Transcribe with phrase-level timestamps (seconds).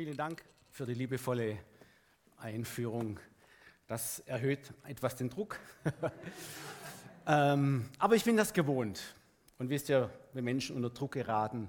[0.00, 1.58] Vielen Dank für die liebevolle
[2.38, 3.20] Einführung.
[3.86, 5.60] Das erhöht etwas den Druck.
[7.26, 9.14] ähm, aber ich bin das gewohnt.
[9.58, 11.68] Und wisst ihr, wenn Menschen unter Druck geraten,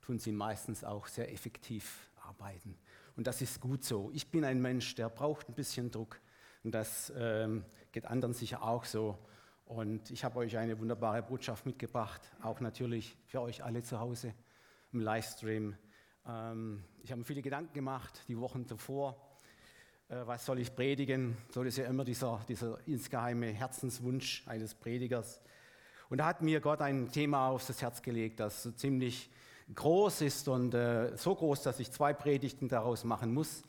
[0.00, 2.78] tun sie meistens auch sehr effektiv arbeiten.
[3.16, 4.12] Und das ist gut so.
[4.14, 6.20] Ich bin ein Mensch, der braucht ein bisschen Druck.
[6.62, 9.18] Und das ähm, geht anderen sicher auch so.
[9.64, 14.34] Und ich habe euch eine wunderbare Botschaft mitgebracht, auch natürlich für euch alle zu Hause
[14.92, 15.76] im Livestream.
[16.26, 19.16] Ähm, ich habe mir viele Gedanken gemacht, die Wochen zuvor.
[20.08, 21.36] Äh, was soll ich predigen?
[21.50, 25.40] So ist ja immer dieser, dieser insgeheime Herzenswunsch eines Predigers.
[26.10, 29.30] Und da hat mir Gott ein Thema aufs Herz gelegt, das so ziemlich
[29.74, 33.62] groß ist und äh, so groß, dass ich zwei Predigten daraus machen muss.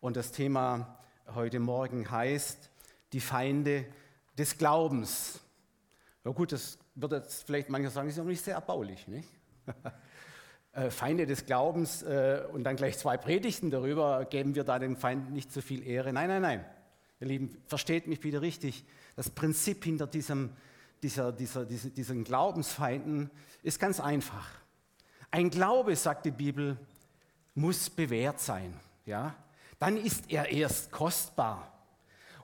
[0.00, 0.98] Und das Thema
[1.34, 2.70] heute Morgen heißt
[3.12, 3.86] die Feinde
[4.36, 5.40] des Glaubens.
[6.24, 9.06] Ja gut, das wird jetzt vielleicht manche sagen, ist noch nicht sehr erbaulich.
[9.06, 9.28] Nicht?
[10.74, 14.96] Äh, Feinde des Glaubens äh, und dann gleich zwei Predigten darüber, geben wir da den
[14.96, 16.14] Feinden nicht so viel Ehre.
[16.14, 16.64] Nein, nein, nein.
[17.20, 18.84] Ihr Lieben, versteht mich wieder richtig.
[19.14, 20.50] Das Prinzip hinter diesem,
[21.02, 23.30] dieser, dieser, dieser, diesen Glaubensfeinden
[23.62, 24.48] ist ganz einfach.
[25.30, 26.78] Ein Glaube, sagt die Bibel,
[27.54, 28.72] muss bewährt sein.
[29.04, 29.36] Ja?
[29.78, 31.70] Dann ist er erst kostbar.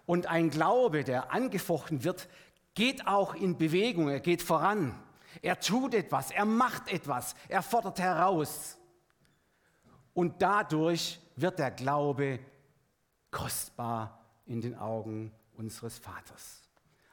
[0.04, 2.28] Und ein Glaube, der angefochten wird,
[2.74, 4.94] geht auch in Bewegung, er geht voran.
[5.42, 8.76] Er tut etwas, er macht etwas, er fordert heraus.
[10.14, 12.40] Und dadurch wird der Glaube
[13.30, 16.62] kostbar in den Augen unseres Vaters.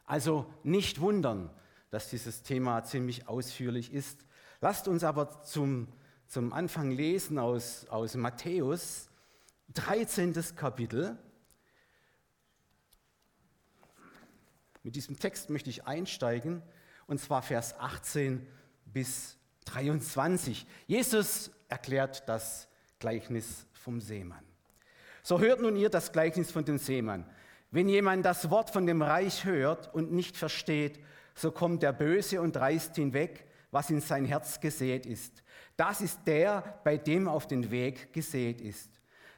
[0.06, 1.50] Also nicht wundern,
[1.90, 4.26] dass dieses Thema ziemlich ausführlich ist.
[4.62, 5.88] Lasst uns aber zum,
[6.28, 9.10] zum Anfang lesen aus, aus Matthäus,
[9.74, 10.34] 13.
[10.56, 11.18] Kapitel.
[14.84, 16.62] Mit diesem Text möchte ich einsteigen
[17.08, 18.46] und zwar Vers 18
[18.86, 20.66] bis 23.
[20.88, 22.68] Jesus erklärt das
[23.00, 24.44] Gleichnis vom Seemann.
[25.24, 27.26] So hört nun ihr das Gleichnis von dem Seemann.
[27.72, 31.00] Wenn jemand das Wort von dem Reich hört und nicht versteht,
[31.34, 35.44] so kommt der Böse und reißt hinweg, was in sein Herz gesät ist.
[35.76, 38.90] Das ist der, bei dem auf den Weg gesät ist.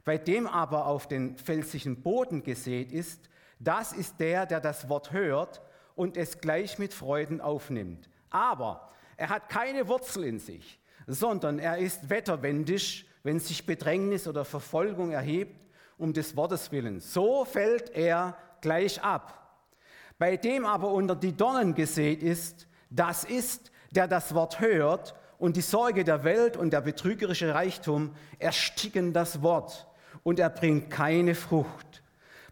[0.03, 3.29] Bei dem aber auf den felsigen Boden gesät ist,
[3.59, 5.61] das ist der, der das Wort hört
[5.97, 8.07] und es gleich mit Freuden aufnimmt.
[8.29, 14.45] Aber er hat keine Wurzel in sich, sondern er ist wetterwendisch, wenn sich Bedrängnis oder
[14.45, 15.59] Verfolgung erhebt,
[15.97, 16.99] um des Wortes willen.
[16.99, 19.33] So fällt er gleich ab.
[20.19, 25.57] Bei dem aber unter die Dornen gesät ist, das ist, der das Wort hört und
[25.57, 29.87] die Sorge der Welt und der betrügerische Reichtum ersticken das Wort
[30.21, 32.03] und er bringt keine Frucht.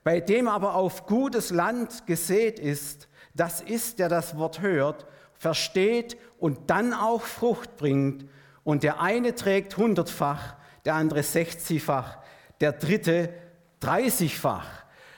[0.03, 6.17] Bei dem aber auf gutes Land gesät ist, das ist, der das Wort hört, versteht
[6.39, 8.25] und dann auch Frucht bringt.
[8.63, 12.17] Und der eine trägt hundertfach, der andere sechzigfach,
[12.61, 13.33] der dritte
[13.81, 14.67] dreißigfach.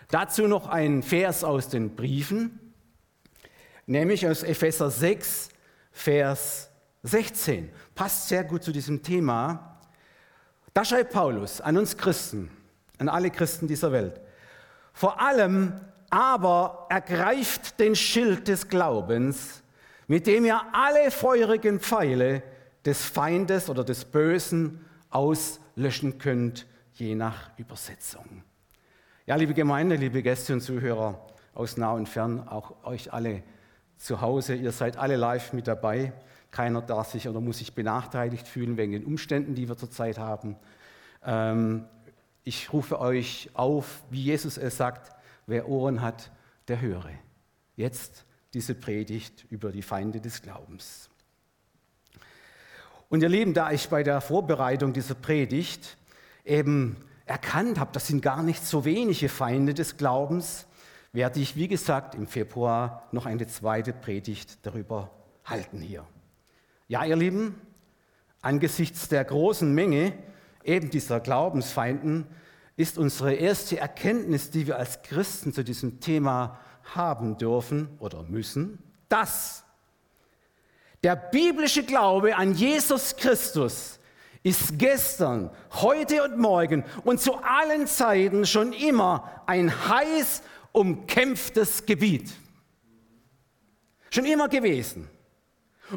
[0.09, 2.73] Dazu noch ein Vers aus den Briefen,
[3.85, 5.49] nämlich aus Epheser 6,
[5.91, 6.69] Vers
[7.03, 7.71] 16.
[7.93, 9.79] Passt sehr gut zu diesem Thema.
[10.73, 12.49] Da schreibt Paulus an uns Christen,
[12.97, 14.21] an alle Christen dieser Welt.
[14.93, 19.63] Vor allem aber ergreift den Schild des Glaubens,
[20.07, 22.43] mit dem ihr alle feurigen Pfeile
[22.85, 28.43] des Feindes oder des Bösen auslöschen könnt, je nach Übersetzung.
[29.25, 33.43] Ja, liebe Gemeinde, liebe Gäste und Zuhörer aus nah und fern, auch euch alle
[33.97, 36.13] zu Hause, ihr seid alle live mit dabei.
[36.51, 40.55] Keiner darf sich oder muss sich benachteiligt fühlen wegen den Umständen, die wir zurzeit haben.
[41.25, 41.85] Ähm,
[42.43, 45.16] ich rufe euch auf, wie Jesus es sagt,
[45.47, 46.31] Wer Ohren hat,
[46.67, 47.09] der höre.
[47.75, 51.09] Jetzt diese Predigt über die Feinde des Glaubens.
[53.09, 55.97] Und ihr Lieben, da ich bei der Vorbereitung dieser Predigt
[56.43, 60.67] eben erkannt habe, das sind gar nicht so wenige Feinde des Glaubens,
[61.13, 65.11] werde ich, wie gesagt, im Februar noch eine zweite Predigt darüber
[65.45, 66.05] halten hier.
[66.89, 67.55] Ja, ihr Lieben,
[68.41, 70.13] angesichts der großen Menge
[70.63, 72.27] eben dieser Glaubensfeinden
[72.77, 76.59] ist unsere erste Erkenntnis, die wir als Christen zu diesem Thema
[76.95, 78.79] haben dürfen oder müssen,
[79.09, 79.65] dass
[81.03, 83.99] der biblische Glaube an Jesus Christus
[84.43, 90.41] ist gestern, heute und morgen und zu allen Zeiten schon immer ein heiß
[90.71, 92.31] umkämpftes Gebiet.
[94.11, 95.09] Schon immer gewesen.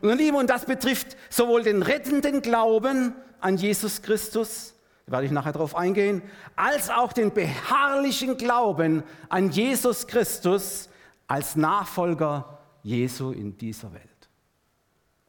[0.00, 4.75] Und, Liebe, und das betrifft sowohl den rettenden Glauben an Jesus Christus,
[5.10, 6.22] werde ich nachher darauf eingehen,
[6.56, 10.88] als auch den beharrlichen Glauben an Jesus Christus
[11.26, 14.04] als Nachfolger Jesu in dieser Welt.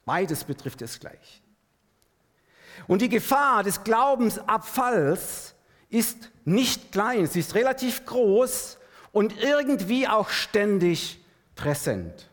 [0.06, 1.42] Beides betrifft es gleich.
[2.88, 5.56] Und die Gefahr des Glaubensabfalls
[5.90, 8.78] ist nicht klein, sie ist relativ groß
[9.12, 11.24] und irgendwie auch ständig
[11.56, 12.30] präsent.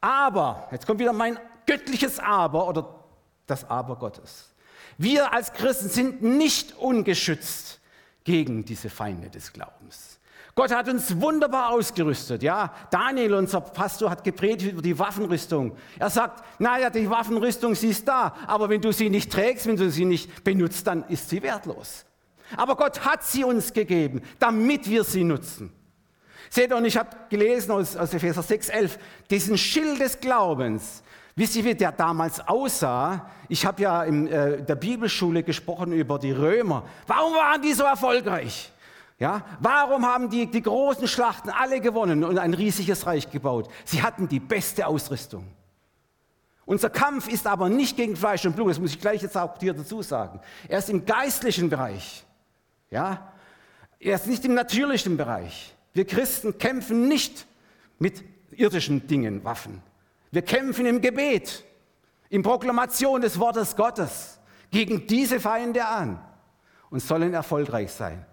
[0.00, 3.04] Aber, jetzt kommt wieder mein göttliches Aber oder
[3.46, 4.51] das Aber Gottes.
[4.98, 7.80] Wir als Christen sind nicht ungeschützt
[8.24, 10.12] gegen diese Feinde des Glaubens.
[10.54, 12.42] Gott hat uns wunderbar ausgerüstet.
[12.42, 15.76] Ja, Daniel, unser Pastor, hat gepredigt über die Waffenrüstung.
[15.98, 19.76] Er sagt, naja, die Waffenrüstung, sie ist da, aber wenn du sie nicht trägst, wenn
[19.76, 22.04] du sie nicht benutzt, dann ist sie wertlos.
[22.54, 25.72] Aber Gott hat sie uns gegeben, damit wir sie nutzen.
[26.50, 28.98] Seht und ich habe gelesen aus, aus Epheser 6, 11,
[29.30, 31.02] diesen Schild des Glaubens.
[31.34, 33.30] Wisst ihr, wie der damals aussah?
[33.48, 36.84] Ich habe ja in äh, der Bibelschule gesprochen über die Römer.
[37.06, 38.70] Warum waren die so erfolgreich?
[39.18, 43.70] Ja, warum haben die die großen Schlachten alle gewonnen und ein riesiges Reich gebaut?
[43.84, 45.46] Sie hatten die beste Ausrüstung.
[46.64, 49.56] Unser Kampf ist aber nicht gegen Fleisch und Blut, das muss ich gleich jetzt auch
[49.58, 50.40] dir dazu sagen.
[50.68, 52.24] Er ist im geistlichen Bereich.
[52.90, 53.32] Ja,
[53.98, 55.74] er ist nicht im natürlichen Bereich.
[55.92, 57.46] Wir Christen kämpfen nicht
[57.98, 59.82] mit irdischen Dingen, Waffen.
[60.32, 61.62] Wir kämpfen im Gebet,
[62.30, 64.40] in Proklamation des Wortes Gottes
[64.70, 66.18] gegen diese Feinde an
[66.90, 68.24] und sollen erfolgreich sein.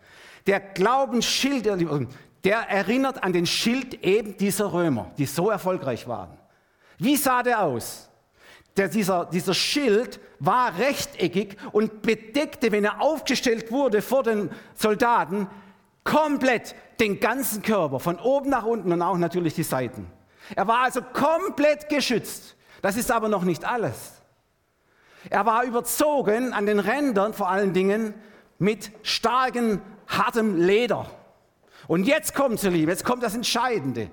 [0.47, 1.65] Der Glaubensschild,
[2.45, 6.37] der erinnert an den Schild eben dieser Römer, die so erfolgreich waren.
[6.97, 8.09] Wie sah der aus?
[8.77, 15.49] Der, dieser, dieser Schild war rechteckig und bedeckte, wenn er aufgestellt wurde vor den Soldaten,
[16.05, 20.07] komplett den ganzen Körper, von oben nach unten und auch natürlich die Seiten.
[20.55, 22.55] Er war also komplett geschützt.
[22.81, 24.13] Das ist aber noch nicht alles.
[25.29, 28.13] Er war überzogen an den Rändern vor allen Dingen
[28.57, 31.09] mit starkem, hartem Leder.
[31.87, 34.09] Und jetzt kommt, ihr Lieben, jetzt kommt das Entscheidende.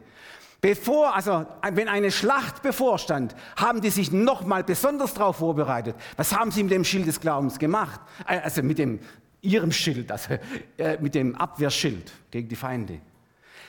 [0.61, 5.95] Bevor, also wenn eine Schlacht bevorstand, haben die sich nochmal besonders darauf vorbereitet.
[6.17, 8.01] Was haben sie mit dem Schild des Glaubens gemacht?
[8.27, 8.99] Äh, also mit dem,
[9.43, 10.39] ihrem Schild, also
[10.79, 13.01] äh, mit dem Abwehrschild gegen die Feinde.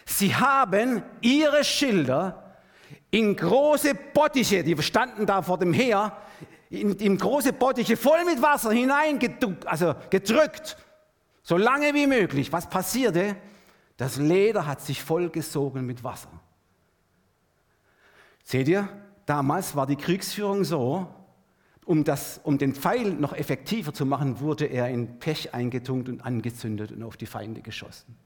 [0.06, 2.47] Sie haben ihre Schilder
[3.12, 6.18] in große Bottiche, die standen da vor dem Heer,
[6.70, 10.78] in, in große Bottiche voll mit Wasser hineingedrückt, also gedrückt,
[11.42, 12.52] so lange wie möglich.
[12.52, 13.38] Was passierte?
[13.96, 16.30] Das Leder hat sich vollgesogen mit Wasser.
[18.44, 18.88] Seht ihr,
[19.26, 21.08] damals war die Kriegsführung so,
[21.86, 26.22] um, das, um den Pfeil noch effektiver zu machen, wurde er in Pech eingetunkt und
[26.22, 28.18] angezündet und auf die Feinde geschossen.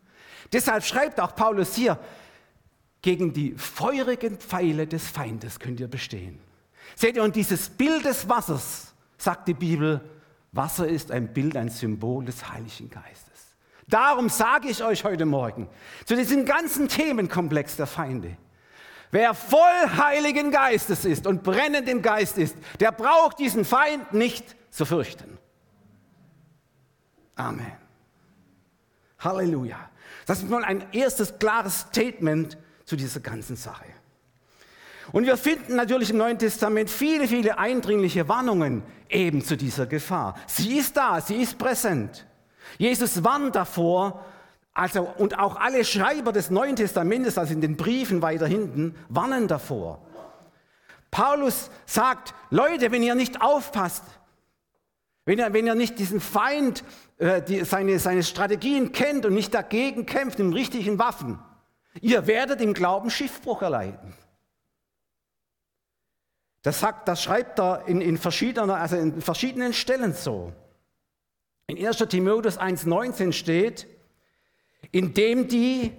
[0.51, 1.99] Deshalb schreibt auch Paulus hier,
[3.01, 6.39] gegen die feurigen Pfeile des Feindes könnt ihr bestehen.
[6.95, 10.01] Seht ihr, und dieses Bild des Wassers, sagt die Bibel,
[10.51, 13.55] Wasser ist ein Bild, ein Symbol des Heiligen Geistes.
[13.87, 15.67] Darum sage ich euch heute Morgen
[16.05, 18.37] zu diesem ganzen Themenkomplex der Feinde.
[19.11, 19.59] Wer voll
[19.97, 25.37] Heiligen Geistes ist und brennend im Geist ist, der braucht diesen Feind nicht zu fürchten.
[27.35, 27.73] Amen.
[29.19, 29.89] Halleluja.
[30.25, 32.57] Das ist mal ein erstes klares Statement
[32.91, 33.85] zu dieser ganzen Sache.
[35.13, 40.35] Und wir finden natürlich im Neuen Testament viele, viele eindringliche Warnungen eben zu dieser Gefahr.
[40.45, 42.27] Sie ist da, sie ist präsent.
[42.77, 44.25] Jesus warnt davor,
[44.73, 49.47] also, und auch alle Schreiber des Neuen Testamentes, also in den Briefen weiter hinten, warnen
[49.47, 50.01] davor.
[51.11, 54.03] Paulus sagt, Leute, wenn ihr nicht aufpasst,
[55.23, 56.83] wenn ihr, wenn ihr nicht diesen Feind,
[57.19, 61.39] äh, die, seine, seine Strategien kennt und nicht dagegen kämpft mit richtigen Waffen,
[61.99, 64.13] Ihr werdet im Glauben Schiffbruch erleiden.
[66.61, 70.53] Das, sagt, das schreibt er in, in, verschiedenen, also in verschiedenen Stellen so.
[71.67, 73.87] In 1 Timotheus 1,19 steht,
[74.91, 75.91] indem die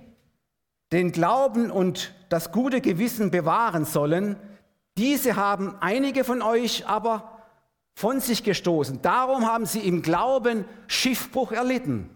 [0.92, 4.36] den Glauben und das gute Gewissen bewahren sollen,
[4.98, 7.42] diese haben einige von euch aber
[7.94, 9.02] von sich gestoßen.
[9.02, 12.10] Darum haben sie im Glauben Schiffbruch erlitten.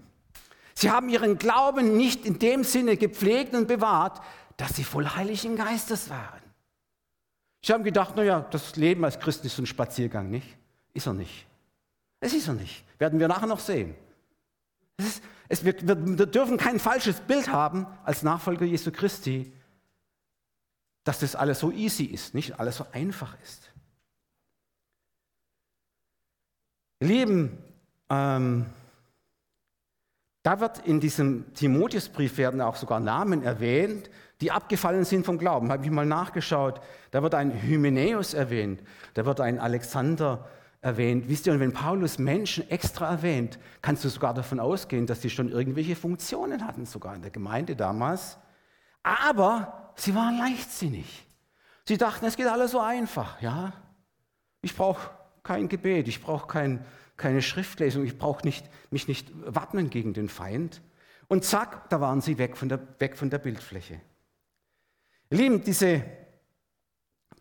[0.78, 4.22] Sie haben ihren Glauben nicht in dem Sinne gepflegt und bewahrt,
[4.58, 6.42] dass sie voll Heiligen Geistes waren.
[7.64, 10.56] Sie haben gedacht, naja, das Leben als Christ ist so ein Spaziergang, nicht?
[10.92, 11.46] Ist er nicht.
[12.20, 12.84] Es ist er nicht.
[12.98, 13.94] Werden wir nachher noch sehen.
[14.98, 19.52] Es ist, es, wir, wir dürfen kein falsches Bild haben als Nachfolger Jesu Christi,
[21.04, 23.70] dass das alles so easy ist, nicht alles so einfach ist.
[27.00, 27.56] Lieben,
[28.10, 28.66] ähm,
[30.46, 34.08] da wird in diesem Timotheusbrief werden auch sogar Namen erwähnt,
[34.40, 35.72] die abgefallen sind vom Glauben.
[35.72, 36.80] Habe ich mal nachgeschaut.
[37.10, 38.80] Da wird ein Hymenäus erwähnt,
[39.14, 40.48] da wird ein Alexander
[40.80, 41.28] erwähnt.
[41.28, 45.30] Wisst ihr, und wenn Paulus Menschen extra erwähnt, kannst du sogar davon ausgehen, dass sie
[45.30, 48.38] schon irgendwelche Funktionen hatten, sogar in der Gemeinde damals.
[49.02, 51.26] Aber sie waren leichtsinnig.
[51.86, 53.42] Sie dachten, es geht alles so einfach.
[53.42, 53.72] Ja,
[54.62, 55.10] ich brauche
[55.42, 56.84] kein Gebet, ich brauche kein
[57.16, 60.82] keine Schriftlesung, ich brauche nicht, mich nicht wappnen gegen den Feind.
[61.28, 64.00] Und zack, da waren sie weg von der, weg von der Bildfläche.
[65.30, 66.04] Lieben, diese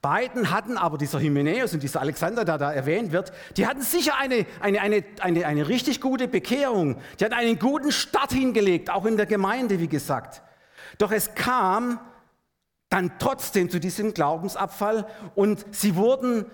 [0.01, 4.13] beiden hatten aber, dieser Hymenäus und dieser Alexander, der da erwähnt wird, die hatten sicher
[4.17, 7.01] eine, eine, eine, eine, eine richtig gute Bekehrung.
[7.19, 10.41] Die hatten einen guten Start hingelegt, auch in der Gemeinde, wie gesagt.
[10.97, 11.99] Doch es kam
[12.89, 16.45] dann trotzdem zu diesem Glaubensabfall und sie wurden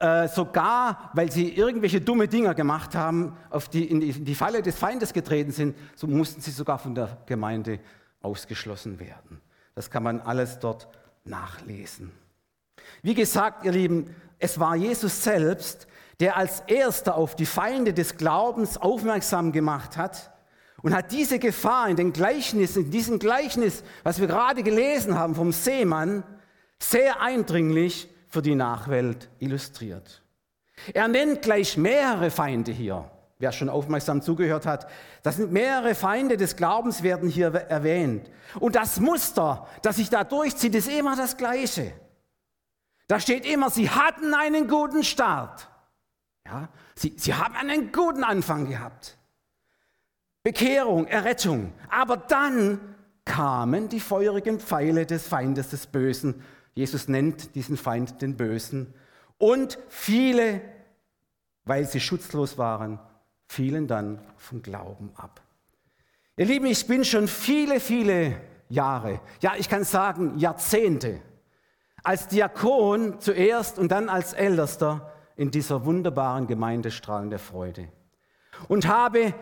[0.00, 4.34] äh, sogar, weil sie irgendwelche dumme Dinger gemacht haben, auf die, in, die, in die
[4.34, 7.80] Falle des Feindes getreten sind, so mussten sie sogar von der Gemeinde
[8.22, 9.40] ausgeschlossen werden.
[9.74, 10.88] Das kann man alles dort
[11.24, 12.12] nachlesen.
[13.02, 15.86] Wie gesagt, ihr Lieben, es war Jesus selbst,
[16.18, 20.32] der als erster auf die Feinde des Glaubens aufmerksam gemacht hat
[20.82, 25.34] und hat diese Gefahr in den Gleichnissen, in diesem Gleichnis, was wir gerade gelesen haben
[25.34, 26.24] vom Seemann,
[26.78, 30.22] sehr eindringlich für die Nachwelt illustriert.
[30.94, 33.10] Er nennt gleich mehrere Feinde hier.
[33.38, 34.86] Wer schon aufmerksam zugehört hat,
[35.22, 38.30] das sind mehrere Feinde des Glaubens werden hier erwähnt.
[38.58, 41.92] Und das Muster, das sich da durchzieht, ist immer das gleiche.
[43.08, 45.68] Da steht immer, sie hatten einen guten Start.
[46.46, 49.16] Ja, sie, sie haben einen guten Anfang gehabt.
[50.42, 51.72] Bekehrung, Errettung.
[51.88, 52.80] Aber dann
[53.24, 56.42] kamen die feurigen Pfeile des Feindes des Bösen.
[56.80, 58.94] Jesus nennt diesen Feind den Bösen.
[59.36, 60.62] Und viele,
[61.66, 62.98] weil sie schutzlos waren,
[63.48, 65.42] fielen dann vom Glauben ab.
[66.38, 71.20] Ihr Lieben, ich bin schon viele, viele Jahre, ja, ich kann sagen Jahrzehnte,
[72.02, 77.88] als Diakon zuerst und dann als Ältester in dieser wunderbaren Gemeinde Strahlen der Freude.
[78.68, 79.34] Und habe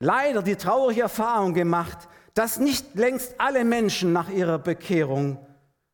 [0.00, 5.38] leider die traurige Erfahrung gemacht, dass nicht längst alle Menschen nach ihrer Bekehrung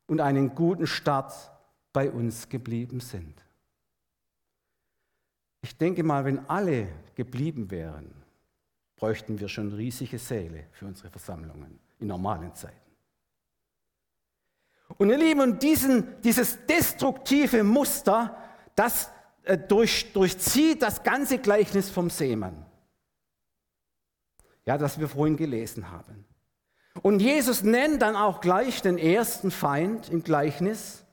[0.09, 1.33] und einen guten Start
[1.93, 3.35] bei uns geblieben sind.
[5.61, 8.11] Ich denke mal, wenn alle geblieben wären,
[8.95, 12.75] bräuchten wir schon riesige Säle für unsere Versammlungen in normalen Zeiten.
[14.97, 18.35] Und ihr Lieben, und diesen, dieses destruktive Muster,
[18.75, 19.09] das
[19.43, 22.65] äh, durch, durchzieht das ganze Gleichnis vom Seemann
[24.69, 26.25] ja, das wir vorhin gelesen haben.
[27.01, 31.05] Und Jesus nennt dann auch gleich den ersten Feind im Gleichnis,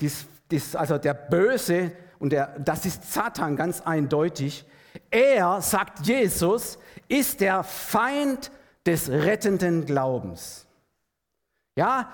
[0.00, 4.64] dies, dies, also der Böse, und der, das ist Satan ganz eindeutig.
[5.10, 6.78] Er, sagt Jesus,
[7.08, 8.50] ist der Feind
[8.86, 10.66] des rettenden Glaubens.
[11.76, 12.10] Ja,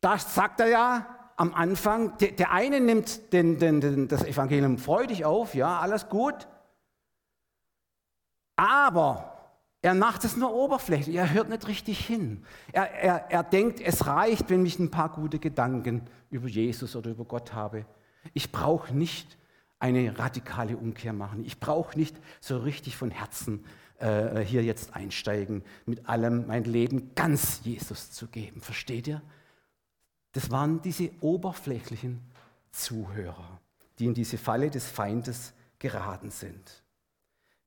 [0.00, 1.06] das sagt er ja
[1.36, 2.16] am Anfang.
[2.18, 6.48] Der, der eine nimmt den, den, den, das Evangelium freudig auf, ja, alles gut.
[8.56, 9.37] Aber
[9.80, 12.44] er macht es nur oberflächlich, er hört nicht richtig hin.
[12.72, 17.10] Er, er, er denkt, es reicht, wenn ich ein paar gute Gedanken über Jesus oder
[17.10, 17.86] über Gott habe.
[18.34, 19.38] Ich brauche nicht
[19.78, 21.44] eine radikale Umkehr machen.
[21.44, 23.64] Ich brauche nicht so richtig von Herzen
[23.98, 28.60] äh, hier jetzt einsteigen, mit allem mein Leben ganz Jesus zu geben.
[28.60, 29.22] Versteht ihr?
[30.32, 32.20] Das waren diese oberflächlichen
[32.72, 33.60] Zuhörer,
[33.98, 36.82] die in diese Falle des Feindes geraten sind.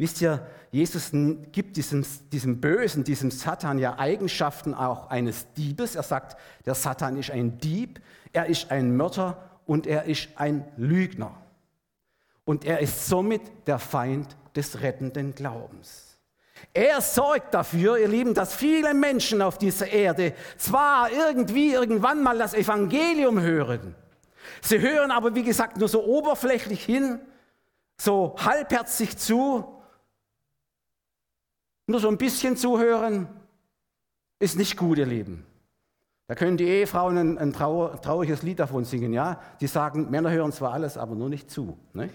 [0.01, 1.11] Wisst ihr, Jesus
[1.51, 5.93] gibt diesem, diesem Bösen, diesem Satan ja Eigenschaften auch eines Diebes.
[5.93, 8.01] Er sagt, der Satan ist ein Dieb,
[8.33, 11.37] er ist ein Mörder und er ist ein Lügner.
[12.45, 16.17] Und er ist somit der Feind des rettenden Glaubens.
[16.73, 22.39] Er sorgt dafür, ihr Lieben, dass viele Menschen auf dieser Erde zwar irgendwie irgendwann mal
[22.39, 23.93] das Evangelium hören,
[24.63, 27.19] sie hören aber, wie gesagt, nur so oberflächlich hin,
[27.99, 29.77] so halbherzig zu
[31.91, 33.27] nur so ein bisschen zuhören
[34.39, 35.45] ist nicht gut, ihr Lieben.
[36.27, 39.39] Da können die Ehefrauen ein, ein trauer, trauriges Lied davon singen, ja?
[39.59, 41.77] Die sagen, Männer hören zwar alles, aber nur nicht zu.
[41.93, 42.13] Nicht?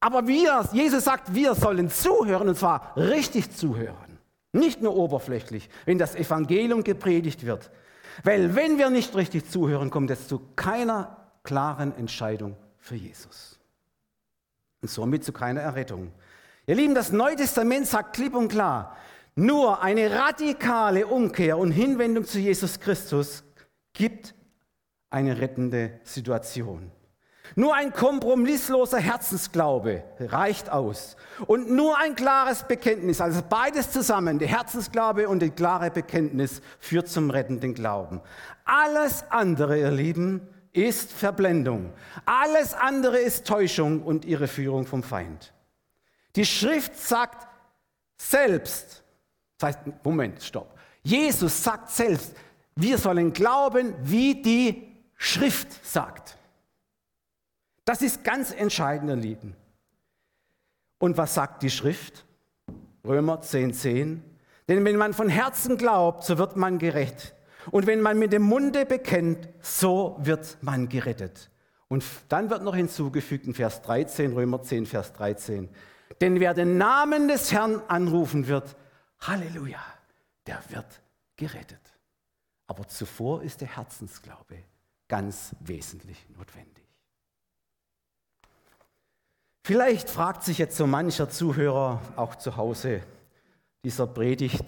[0.00, 4.18] Aber wir, Jesus sagt, wir sollen zuhören und zwar richtig zuhören.
[4.52, 7.70] Nicht nur oberflächlich, wenn das Evangelium gepredigt wird.
[8.22, 13.58] Weil wenn wir nicht richtig zuhören, kommt es zu keiner klaren Entscheidung für Jesus.
[14.82, 16.12] Und somit zu keiner Errettung.
[16.66, 18.96] Ihr Lieben, das Neue Testament sagt klipp und klar,
[19.34, 23.42] nur eine radikale Umkehr und Hinwendung zu Jesus Christus
[23.92, 24.34] gibt
[25.10, 26.92] eine rettende Situation.
[27.56, 31.16] Nur ein kompromissloser Herzensglaube reicht aus.
[31.46, 37.08] Und nur ein klares Bekenntnis, also beides zusammen, der Herzensglaube und das klare Bekenntnis, führt
[37.08, 38.20] zum rettenden Glauben.
[38.64, 41.92] Alles andere, ihr Lieben, ist Verblendung.
[42.24, 45.52] Alles andere ist Täuschung und ihre Führung vom Feind.
[46.36, 47.46] Die Schrift sagt
[48.16, 49.02] selbst,
[49.58, 50.78] das heißt, Moment, stopp.
[51.02, 52.34] Jesus sagt selbst,
[52.76, 56.38] wir sollen glauben, wie die Schrift sagt.
[57.84, 59.56] Das ist ganz entscheidend, ihr Lieben.
[60.98, 62.24] Und was sagt die Schrift?
[63.04, 64.24] Römer 10, 10.
[64.68, 67.34] Denn wenn man von Herzen glaubt, so wird man gerecht.
[67.70, 71.50] Und wenn man mit dem Munde bekennt, so wird man gerettet.
[71.88, 75.68] Und dann wird noch hinzugefügt in Vers 13, Römer 10, Vers 13.
[76.22, 78.76] Denn wer den Namen des Herrn anrufen wird,
[79.22, 79.82] Halleluja,
[80.46, 81.02] der wird
[81.34, 81.80] gerettet.
[82.68, 84.62] Aber zuvor ist der Herzensglaube
[85.08, 86.86] ganz wesentlich notwendig.
[89.64, 93.02] Vielleicht fragt sich jetzt so mancher Zuhörer auch zu Hause
[93.84, 94.64] dieser Predigt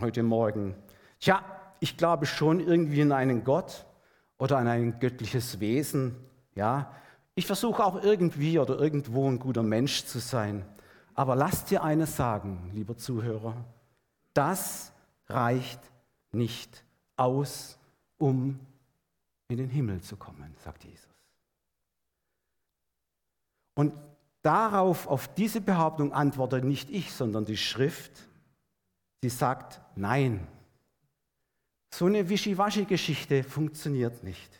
[0.00, 0.74] heute Morgen,
[1.20, 1.44] tja,
[1.78, 3.86] ich glaube schon irgendwie in einen Gott
[4.36, 6.16] oder an ein göttliches Wesen,
[6.56, 6.92] ja.
[7.34, 10.64] Ich versuche auch irgendwie oder irgendwo ein guter Mensch zu sein.
[11.14, 13.64] Aber lasst dir eines sagen, lieber Zuhörer,
[14.34, 14.92] das
[15.26, 15.80] reicht
[16.30, 16.84] nicht
[17.16, 17.78] aus,
[18.18, 18.58] um
[19.48, 21.08] in den Himmel zu kommen, sagt Jesus.
[23.74, 23.94] Und
[24.42, 28.28] darauf, auf diese Behauptung antwortet nicht ich, sondern die Schrift.
[29.22, 30.46] Sie sagt, nein,
[31.94, 34.58] so eine Wischiwaschi-Geschichte funktioniert nicht.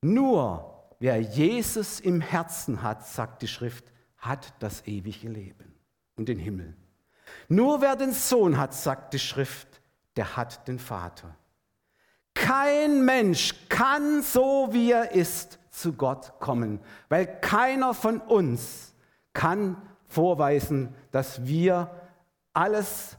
[0.00, 0.71] Nur
[1.02, 5.74] wer Jesus im Herzen hat, sagt die Schrift, hat das ewige Leben
[6.14, 6.76] und den Himmel.
[7.48, 9.66] Nur wer den Sohn hat, sagt die Schrift,
[10.14, 11.34] der hat den Vater.
[12.34, 16.78] Kein Mensch kann so wie er ist zu Gott kommen,
[17.08, 18.94] weil keiner von uns
[19.32, 21.90] kann vorweisen, dass wir
[22.52, 23.16] alles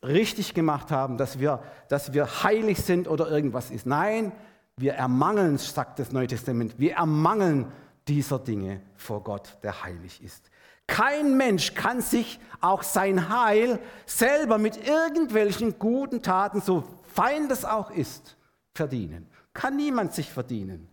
[0.00, 3.84] richtig gemacht haben, dass wir, dass wir heilig sind oder irgendwas ist.
[3.84, 4.30] Nein,
[4.78, 7.72] wir ermangeln, sagt das Neue Testament, wir ermangeln
[8.08, 10.50] dieser Dinge vor Gott, der heilig ist.
[10.86, 17.64] Kein Mensch kann sich auch sein Heil selber mit irgendwelchen guten Taten, so fein das
[17.64, 18.36] auch ist,
[18.74, 19.26] verdienen.
[19.54, 20.88] Kann niemand sich verdienen.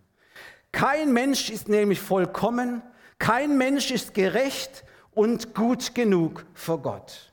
[0.72, 2.82] Kein Mensch ist nämlich vollkommen,
[3.20, 7.33] kein Mensch ist gerecht und gut genug vor Gott.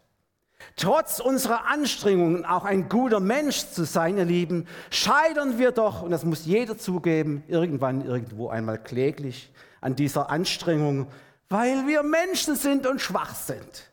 [0.81, 6.11] Trotz unserer Anstrengungen, auch ein guter Mensch zu sein, ihr Lieben, scheitern wir doch, und
[6.11, 11.07] das muss jeder zugeben, irgendwann, irgendwo einmal kläglich an dieser Anstrengung,
[11.51, 13.91] weil wir Menschen sind und schwach sind.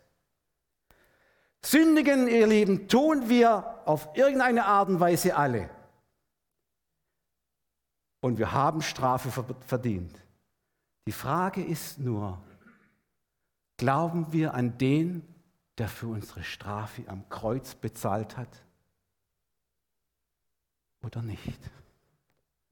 [1.62, 5.70] Sündigen, ihr Lieben, tun wir auf irgendeine Art und Weise alle.
[8.22, 10.16] Und wir haben Strafe verdient.
[11.06, 12.42] Die Frage ist nur,
[13.76, 15.37] glauben wir an den,
[15.78, 18.64] der für unsere Strafe am Kreuz bezahlt hat?
[21.04, 21.60] Oder nicht?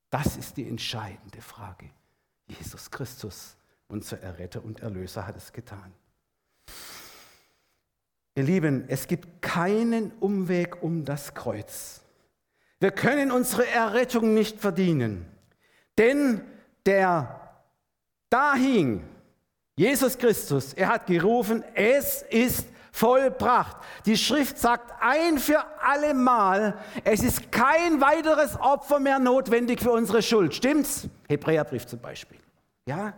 [0.09, 1.89] Das ist die entscheidende Frage.
[2.47, 3.55] Jesus Christus,
[3.87, 5.93] unser Erretter und Erlöser, hat es getan.
[8.35, 12.01] Ihr Lieben, es gibt keinen Umweg um das Kreuz.
[12.79, 15.25] Wir können unsere Errettung nicht verdienen,
[15.97, 16.41] denn
[16.85, 17.63] der
[18.29, 19.07] da hing,
[19.77, 23.75] Jesus Christus, er hat gerufen, es ist vollbracht.
[24.05, 29.91] Die Schrift sagt ein für alle Mal, es ist kein weiteres Opfer mehr notwendig für
[29.91, 30.55] unsere Schuld.
[30.55, 31.09] Stimmt's?
[31.27, 32.39] Hebräerbrief zum Beispiel.
[32.85, 33.13] Ja?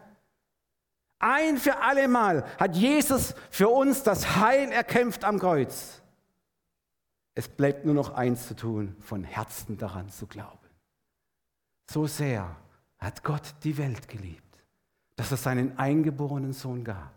[1.19, 6.01] Ein für alle Mal hat Jesus für uns das Heil erkämpft am Kreuz.
[7.35, 10.57] Es bleibt nur noch eins zu tun, von Herzen daran zu glauben.
[11.89, 12.55] So sehr
[12.97, 14.63] hat Gott die Welt geliebt,
[15.15, 17.13] dass er seinen eingeborenen Sohn gab,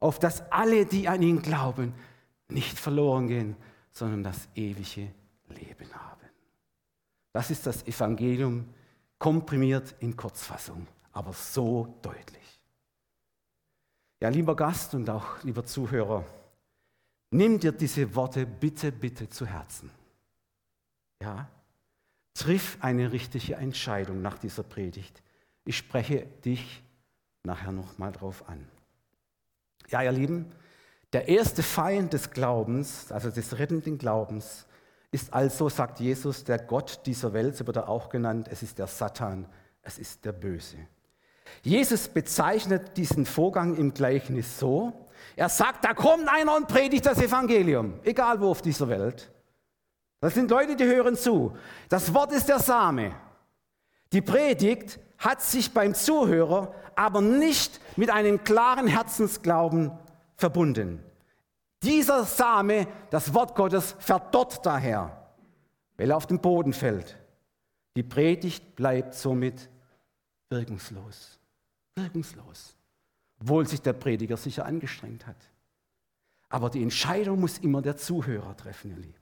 [0.00, 1.94] auf dass alle, die an ihn glauben,
[2.48, 3.56] nicht verloren gehen,
[3.90, 5.12] sondern das ewige
[5.48, 6.26] Leben haben.
[7.32, 8.68] Das ist das Evangelium
[9.18, 12.60] komprimiert in Kurzfassung, aber so deutlich.
[14.20, 16.24] Ja, lieber Gast und auch lieber Zuhörer,
[17.30, 19.90] nimm dir diese Worte bitte, bitte zu Herzen.
[21.22, 21.48] Ja,
[22.34, 25.22] triff eine richtige Entscheidung nach dieser Predigt.
[25.64, 26.82] Ich spreche dich
[27.44, 28.66] nachher nochmal drauf an.
[29.88, 30.52] Ja, ihr Lieben,
[31.12, 34.66] der erste Feind des Glaubens, also des rettenden Glaubens,
[35.10, 38.78] ist also, sagt Jesus, der Gott dieser Welt, so wird er auch genannt, es ist
[38.78, 39.46] der Satan,
[39.82, 40.76] es ist der Böse.
[41.62, 44.92] Jesus bezeichnet diesen Vorgang im Gleichnis so,
[45.34, 49.30] er sagt, da kommt einer und predigt das Evangelium, egal wo auf dieser Welt.
[50.20, 51.56] Das sind Leute, die hören zu.
[51.88, 53.14] Das Wort ist der Same.
[54.12, 59.92] Die Predigt hat sich beim Zuhörer aber nicht mit einem klaren Herzensglauben
[60.36, 61.02] verbunden.
[61.82, 65.30] Dieser Same, das Wort Gottes, verdorrt daher,
[65.96, 67.16] weil er auf den Boden fällt.
[67.96, 69.68] Die Predigt bleibt somit
[70.50, 71.38] wirkungslos
[71.98, 72.76] wirkungslos,
[73.40, 75.36] obwohl sich der Prediger sicher angestrengt hat.
[76.48, 79.17] Aber die Entscheidung muss immer der Zuhörer treffen, ihr Lieben.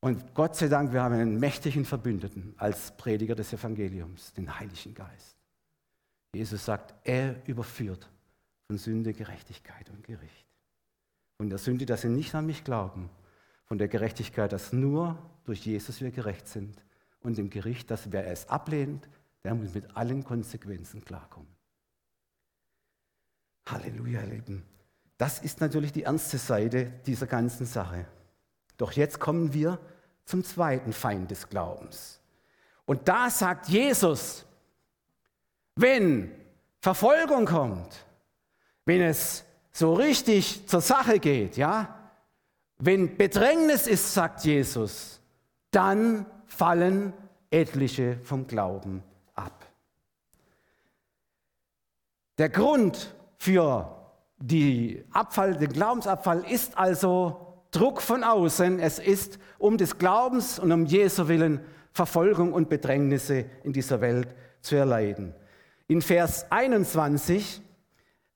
[0.00, 4.94] Und Gott sei Dank, wir haben einen mächtigen Verbündeten als Prediger des Evangeliums, den Heiligen
[4.94, 5.36] Geist.
[6.34, 8.08] Jesus sagt, er überführt
[8.66, 10.46] von Sünde, Gerechtigkeit und Gericht.
[11.36, 13.10] Von der Sünde, dass sie nicht an mich glauben.
[13.66, 16.82] Von der Gerechtigkeit, dass nur durch Jesus wir gerecht sind.
[17.20, 19.08] Und dem Gericht, dass wer es ablehnt,
[19.44, 21.48] der muss mit allen Konsequenzen klarkommen.
[23.66, 24.64] Halleluja, Lieben.
[25.18, 28.06] Das ist natürlich die ernste Seite dieser ganzen Sache.
[28.80, 29.78] Doch jetzt kommen wir
[30.24, 32.18] zum zweiten Feind des Glaubens.
[32.86, 34.46] Und da sagt Jesus,
[35.76, 36.32] wenn
[36.80, 38.06] Verfolgung kommt,
[38.86, 41.94] wenn es so richtig zur Sache geht, ja,
[42.78, 45.20] wenn Bedrängnis ist, sagt Jesus,
[45.72, 47.12] dann fallen
[47.50, 49.02] etliche vom Glauben
[49.34, 49.66] ab.
[52.38, 53.94] Der Grund für
[54.38, 57.39] die Abfall, den Glaubensabfall ist also
[57.70, 58.78] Druck von außen.
[58.80, 61.60] Es ist um des Glaubens und um Jesu Willen
[61.92, 64.28] Verfolgung und Bedrängnisse in dieser Welt
[64.60, 65.34] zu erleiden.
[65.88, 67.60] In Vers 21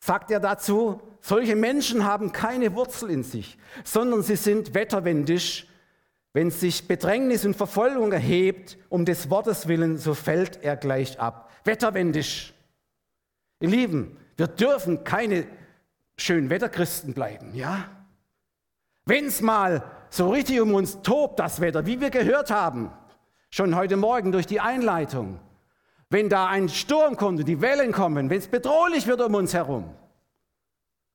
[0.01, 5.67] sagt er dazu, solche Menschen haben keine Wurzel in sich, sondern sie sind wetterwendisch.
[6.33, 11.51] Wenn sich Bedrängnis und Verfolgung erhebt, um des Wortes willen, so fällt er gleich ab.
[11.63, 12.53] Wetterwendisch.
[13.61, 15.47] Ihr Lieben, wir dürfen keine
[16.17, 17.89] Schönwetterchristen bleiben, ja?
[19.07, 22.91] Wenn es mal so richtig um uns tobt, das Wetter, wie wir gehört haben,
[23.51, 25.41] schon heute Morgen durch die Einleitung,
[26.09, 29.53] wenn da ein Sturm kommt und die Wellen kommen, wenn es bedrohlich wird um uns
[29.53, 29.91] herum,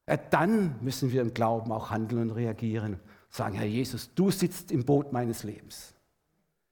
[0.08, 2.99] ja, dann müssen wir im Glauben auch handeln und reagieren.
[3.30, 5.93] Sagen, Herr Jesus, du sitzt im Boot meines Lebens.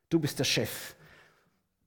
[0.09, 0.95] Du bist der Chef.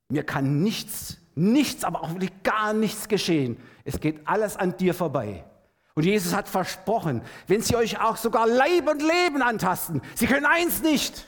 [0.08, 3.56] Mir kann nichts, nichts, aber auch wirklich gar nichts geschehen.
[3.84, 5.44] Es geht alles an dir vorbei.
[6.00, 10.46] Und Jesus hat versprochen, wenn sie euch auch sogar Leib und Leben antasten, sie können
[10.46, 11.26] eins nicht,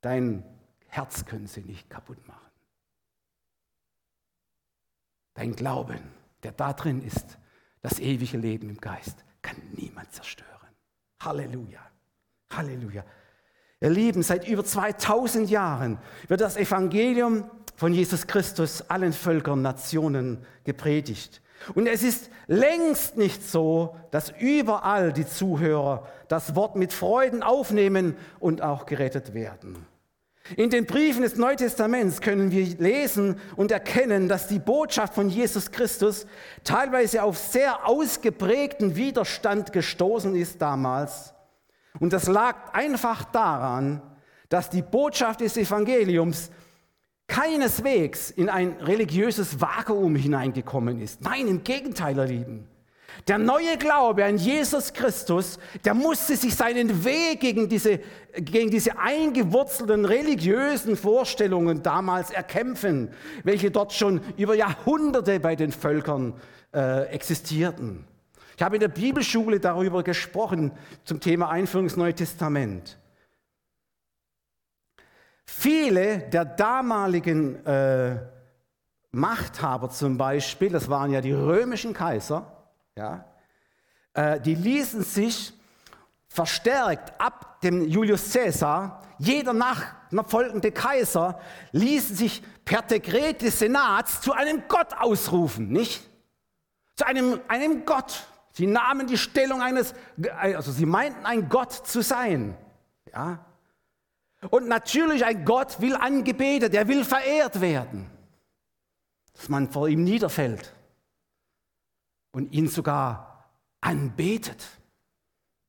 [0.00, 0.42] dein
[0.88, 2.50] Herz können sie nicht kaputt machen.
[5.34, 6.00] Dein Glauben,
[6.42, 7.38] der da drin ist,
[7.80, 10.50] das ewige Leben im Geist, kann niemand zerstören.
[11.22, 11.86] Halleluja.
[12.50, 13.04] Halleluja.
[13.80, 20.44] Ihr Lieben, seit über 2000 Jahren wird das Evangelium von Jesus Christus allen Völkern, Nationen
[20.64, 21.40] gepredigt.
[21.74, 28.16] Und es ist längst nicht so, dass überall die Zuhörer das Wort mit Freuden aufnehmen
[28.40, 29.86] und auch gerettet werden.
[30.54, 35.28] In den Briefen des Neuen Testaments können wir lesen und erkennen, dass die Botschaft von
[35.28, 36.24] Jesus Christus
[36.62, 41.34] teilweise auf sehr ausgeprägten Widerstand gestoßen ist damals.
[41.98, 44.00] Und das lag einfach daran,
[44.48, 46.50] dass die Botschaft des Evangeliums
[47.28, 51.22] keineswegs in ein religiöses Vakuum hineingekommen ist.
[51.22, 52.68] Nein, im Gegenteil, ihr Lieben.
[53.28, 58.00] Der neue Glaube an Jesus Christus, der musste sich seinen Weg gegen diese,
[58.36, 63.10] gegen diese eingewurzelten religiösen Vorstellungen damals erkämpfen,
[63.42, 66.34] welche dort schon über Jahrhunderte bei den Völkern
[66.74, 68.04] äh, existierten.
[68.56, 70.72] Ich habe in der Bibelschule darüber gesprochen
[71.04, 72.98] zum Thema Einführung ins Neue Testament.
[75.46, 78.18] Viele der damaligen äh,
[79.12, 82.52] Machthaber zum Beispiel, das waren ja die römischen Kaiser,
[82.96, 83.24] ja,
[84.12, 85.54] äh, die ließen sich
[86.28, 91.40] verstärkt ab dem Julius Caesar, jeder nachfolgende Kaiser,
[91.72, 96.10] ließen sich per Dekret des Senats zu einem Gott ausrufen, nicht?
[96.96, 98.26] Zu einem, einem Gott.
[98.52, 99.94] Sie nahmen die Stellung eines,
[100.32, 102.56] also sie meinten ein Gott zu sein.
[103.12, 103.38] Ja?
[104.50, 108.10] Und natürlich, ein Gott will angebetet, er will verehrt werden.
[109.32, 110.72] Dass man vor ihm niederfällt
[112.32, 114.62] und ihn sogar anbetet.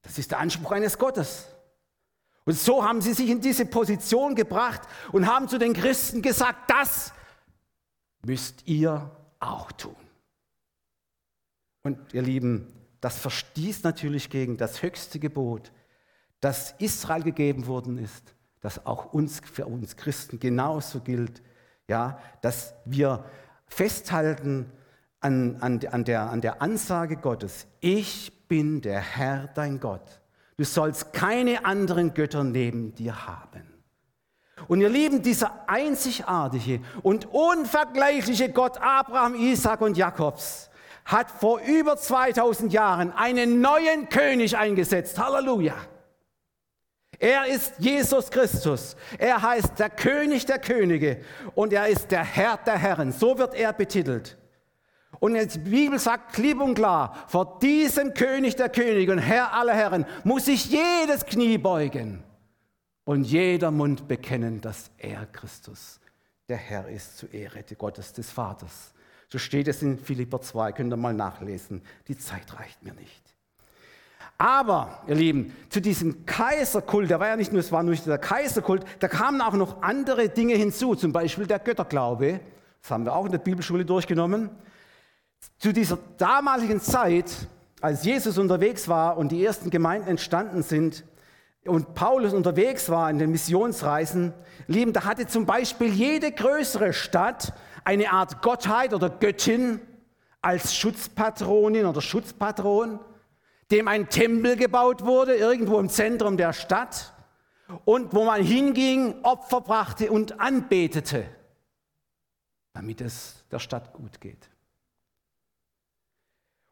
[0.01, 1.47] Das ist der Anspruch eines Gottes.
[2.45, 6.69] Und so haben sie sich in diese Position gebracht und haben zu den Christen gesagt,
[6.69, 7.13] das
[8.25, 9.95] müsst ihr auch tun.
[11.83, 15.71] Und ihr Lieben, das verstieß natürlich gegen das höchste Gebot,
[16.39, 21.41] das Israel gegeben worden ist das auch uns, für uns Christen genauso gilt,
[21.87, 23.25] ja, dass wir
[23.67, 24.71] festhalten
[25.19, 30.21] an, an, an, der, an der Ansage Gottes, ich bin der Herr, dein Gott.
[30.57, 33.77] Du sollst keine anderen Götter neben dir haben.
[34.67, 40.69] Und ihr Lieben, dieser einzigartige und unvergleichliche Gott Abraham, Isaac und Jakobs
[41.05, 45.19] hat vor über 2000 Jahren einen neuen König eingesetzt.
[45.19, 45.75] Halleluja.
[47.19, 48.95] Er ist Jesus Christus.
[49.17, 51.21] Er heißt der König der Könige
[51.55, 53.11] und er ist der Herr der Herren.
[53.11, 54.37] So wird er betitelt.
[55.19, 59.73] Und die Bibel sagt klipp und klar, vor diesem König der Könige und Herr aller
[59.73, 62.23] Herren muss sich jedes Knie beugen
[63.03, 65.99] und jeder Mund bekennen, dass er Christus
[66.49, 68.93] der Herr ist, zur Ehre Gottes des Vaters.
[69.29, 71.81] So steht es in Philipper 2, könnt ihr mal nachlesen.
[72.07, 73.26] Die Zeit reicht mir nicht.
[74.37, 78.19] Aber, ihr Lieben, zu diesem Kaiserkult, der war ja nicht nur, es war nur der
[78.19, 82.39] Kaiserkult, da kamen auch noch andere Dinge hinzu, zum Beispiel der Götterglaube.
[82.81, 84.51] Das haben wir auch in der Bibelschule durchgenommen.
[85.57, 87.31] Zu dieser damaligen Zeit,
[87.81, 91.03] als Jesus unterwegs war und die ersten Gemeinden entstanden sind
[91.65, 94.33] und Paulus unterwegs war in den Missionsreisen,
[94.67, 99.79] Lieben, da hatte zum Beispiel jede größere Stadt eine Art Gottheit oder Göttin
[100.41, 102.99] als Schutzpatronin oder Schutzpatron,
[103.71, 107.13] dem ein Tempel gebaut wurde, irgendwo im Zentrum der Stadt,
[107.85, 111.25] und wo man hinging, Opfer brachte und anbetete,
[112.73, 114.49] damit es der Stadt gut geht.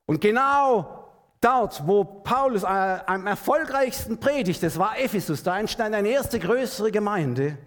[0.06, 6.10] Und genau dort, wo Paulus äh, am erfolgreichsten predigt, das war Ephesus, da entstand eine
[6.10, 7.58] erste größere Gemeinde,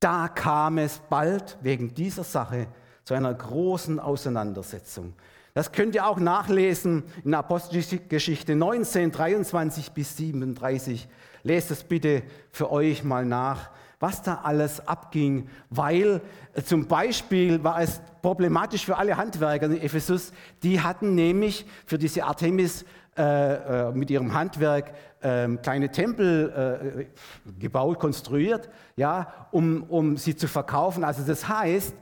[0.00, 2.68] da kam es bald wegen dieser Sache
[3.04, 5.14] zu einer großen Auseinandersetzung.
[5.56, 11.08] Das könnt ihr auch nachlesen in Apostelgeschichte 19, 23 bis 37.
[11.44, 16.20] Lest es bitte für euch mal nach, was da alles abging, weil
[16.52, 21.96] äh, zum Beispiel war es problematisch für alle Handwerker in Ephesus, die hatten nämlich für
[21.96, 22.84] diese Artemis
[23.16, 24.92] äh, äh, mit ihrem Handwerk
[25.22, 31.02] äh, kleine Tempel äh, gebaut, konstruiert, ja, um, um sie zu verkaufen.
[31.02, 31.94] Also das heißt,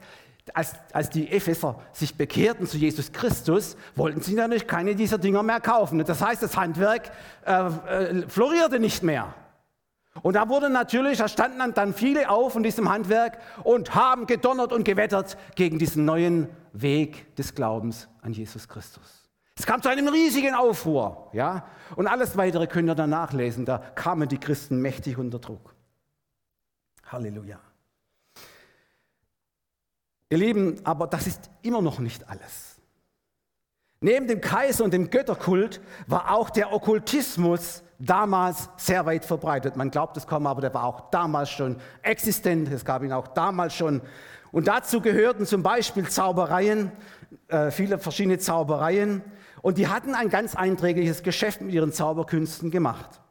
[0.53, 5.43] als, als die Epheser sich bekehrten zu Jesus Christus, wollten sie natürlich keine dieser Dinger
[5.43, 6.03] mehr kaufen.
[6.05, 7.11] Das heißt, das Handwerk
[7.45, 9.33] äh, äh, florierte nicht mehr.
[10.21, 14.71] Und da wurden natürlich, da standen dann viele auf in diesem Handwerk und haben gedonnert
[14.71, 19.23] und gewettert gegen diesen neuen Weg des Glaubens an Jesus Christus.
[19.57, 23.65] Es kam zu einem riesigen Aufruhr, ja, und alles weitere könnt ihr dann nachlesen.
[23.65, 25.75] Da kamen die Christen mächtig unter Druck.
[27.05, 27.59] Halleluja.
[30.29, 32.75] Ihr Lieben, aber das ist immer noch nicht alles.
[34.01, 39.77] Neben dem Kaiser und dem Götterkult war auch der Okkultismus damals sehr weit verbreitet.
[39.77, 42.71] Man glaubt es kaum, aber der war auch damals schon existent.
[42.71, 44.01] Es gab ihn auch damals schon.
[44.51, 46.91] Und dazu gehörten zum Beispiel Zaubereien,
[47.47, 49.23] äh, viele verschiedene Zaubereien.
[49.61, 53.21] Und die hatten ein ganz einträgliches Geschäft mit ihren Zauberkünsten gemacht.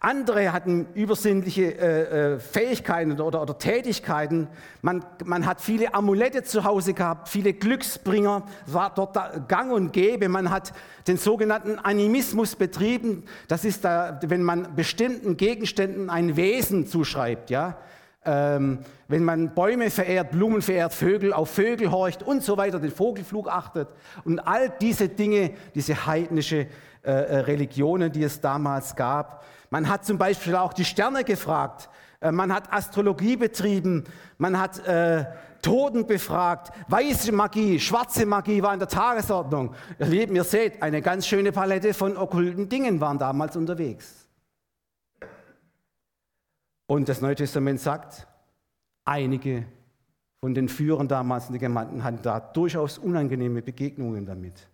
[0.00, 4.48] Andere hatten übersinnliche äh, äh, Fähigkeiten oder, oder, Tätigkeiten.
[4.80, 9.16] Man, man, hat viele Amulette zu Hause gehabt, viele Glücksbringer, war dort
[9.48, 10.30] gang und gäbe.
[10.30, 10.72] Man hat
[11.06, 13.24] den sogenannten Animismus betrieben.
[13.46, 17.50] Das ist, da, wenn man bestimmten Gegenständen ein Wesen zuschreibt.
[17.50, 17.76] Ja?
[18.24, 22.90] ähm, wenn man Bäume verehrt, Blumen verehrt, Vögel auf Vögel horcht und so weiter, den
[22.90, 23.88] Vogelflug achtet
[24.24, 26.66] und all diese Dinge, diese heidnische
[27.02, 29.44] äh, äh, Religionen, die es damals gab.
[29.70, 31.88] Man hat zum Beispiel auch die Sterne gefragt,
[32.20, 34.04] äh, man hat Astrologie betrieben,
[34.36, 35.24] man hat äh,
[35.62, 39.74] Toten befragt, weiße Magie, schwarze Magie war in der Tagesordnung.
[39.98, 44.26] Ihr Lieben, ihr seht, eine ganz schöne Palette von okkulten Dingen waren damals unterwegs.
[46.86, 48.26] Und das Neue Testament sagt,
[49.04, 49.64] einige
[50.40, 54.68] von den Führern damals in den Gemeinden hatten da durchaus unangenehme Begegnungen damit.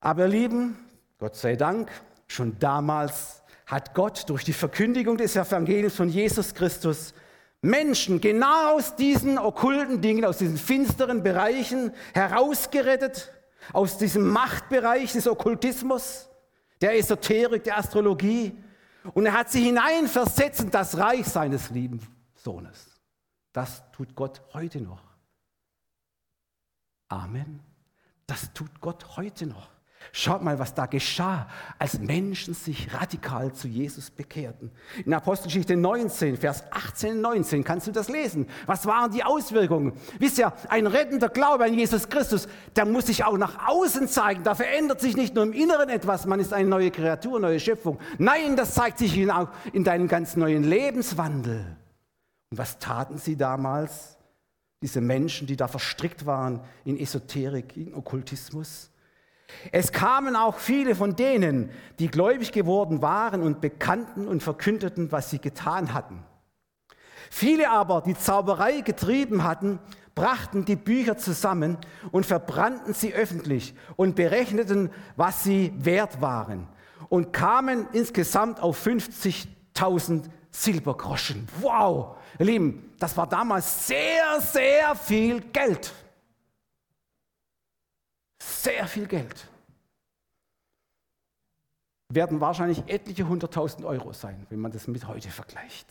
[0.00, 0.76] Aber ihr Lieben,
[1.18, 1.90] Gott sei Dank,
[2.26, 7.14] schon damals hat Gott durch die Verkündigung des Evangeliums von Jesus Christus
[7.62, 13.32] Menschen genau aus diesen okkulten Dingen, aus diesen finsteren Bereichen herausgerettet,
[13.72, 16.28] aus diesem Machtbereich des Okkultismus,
[16.80, 18.56] der Esoterik, der Astrologie,
[19.14, 22.00] und er hat sie hineinversetzt in das Reich seines lieben
[22.34, 23.00] Sohnes.
[23.52, 25.02] Das tut Gott heute noch.
[27.08, 27.60] Amen.
[28.26, 29.75] Das tut Gott heute noch.
[30.12, 34.70] Schaut mal, was da geschah, als Menschen sich radikal zu Jesus bekehrten.
[35.04, 38.46] In Apostelgeschichte 19, Vers 18 und 19 kannst du das lesen.
[38.66, 39.92] Was waren die Auswirkungen?
[40.18, 44.42] Wisst ihr, ein rettender Glaube an Jesus Christus, der muss sich auch nach außen zeigen.
[44.42, 47.98] Da verändert sich nicht nur im Inneren etwas, man ist eine neue Kreatur, neue Schöpfung.
[48.18, 51.76] Nein, das zeigt sich auch in deinem ganz neuen Lebenswandel.
[52.50, 54.16] Und was taten sie damals?
[54.82, 58.90] Diese Menschen, die da verstrickt waren in Esoterik, in Okkultismus.
[59.72, 65.30] Es kamen auch viele von denen, die gläubig geworden waren und bekannten und verkündeten, was
[65.30, 66.24] sie getan hatten.
[67.30, 69.78] Viele aber, die Zauberei getrieben hatten,
[70.14, 71.76] brachten die Bücher zusammen
[72.10, 76.68] und verbrannten sie öffentlich und berechneten, was sie wert waren
[77.08, 81.46] und kamen insgesamt auf 50.000 Silbergroschen.
[81.60, 85.92] Wow, ihr Lieben, das war damals sehr, sehr viel Geld.
[88.46, 89.48] Sehr viel Geld.
[92.08, 95.88] Werden wahrscheinlich etliche hunderttausend Euro sein, wenn man das mit heute vergleicht.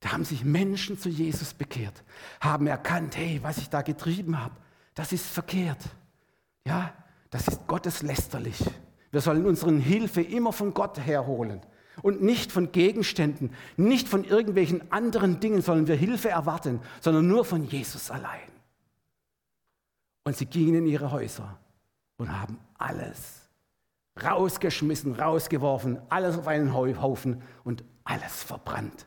[0.00, 2.04] Da haben sich Menschen zu Jesus bekehrt,
[2.40, 4.54] haben erkannt, hey, was ich da getrieben habe,
[4.94, 5.82] das ist verkehrt.
[6.66, 6.92] Ja,
[7.30, 8.62] das ist gotteslästerlich.
[9.10, 11.62] Wir sollen unsere Hilfe immer von Gott herholen
[12.02, 17.46] und nicht von Gegenständen, nicht von irgendwelchen anderen Dingen sollen wir Hilfe erwarten, sondern nur
[17.46, 18.47] von Jesus allein.
[20.28, 21.58] Und sie gingen in ihre Häuser
[22.18, 23.48] und haben alles
[24.22, 29.06] rausgeschmissen, rausgeworfen, alles auf einen Haufen und alles verbrannt.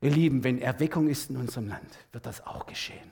[0.00, 3.10] Ihr Lieben, wenn Erweckung ist in unserem Land, wird das auch geschehen.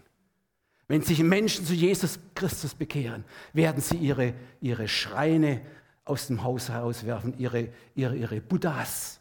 [0.88, 5.60] Wenn sich Menschen zu Jesus Christus bekehren, werden sie ihre, ihre Schreine
[6.06, 9.20] aus dem Haus herauswerfen, ihre, ihre, ihre Buddhas,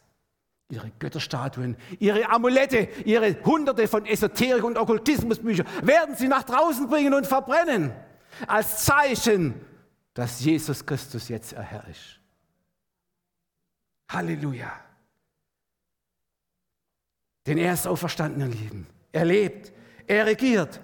[0.70, 7.12] ihre Götterstatuen, ihre Amulette, ihre hunderte von Esoterik- und Okkultismusbüchern, werden sie nach draußen bringen
[7.12, 7.92] und verbrennen,
[8.46, 9.54] als Zeichen,
[10.14, 12.18] dass Jesus Christus jetzt Herr ist.
[14.08, 14.72] Halleluja.
[17.46, 18.86] Denn er ist auferstanden, ihr Lieben.
[19.12, 19.72] Er lebt,
[20.06, 20.80] er regiert.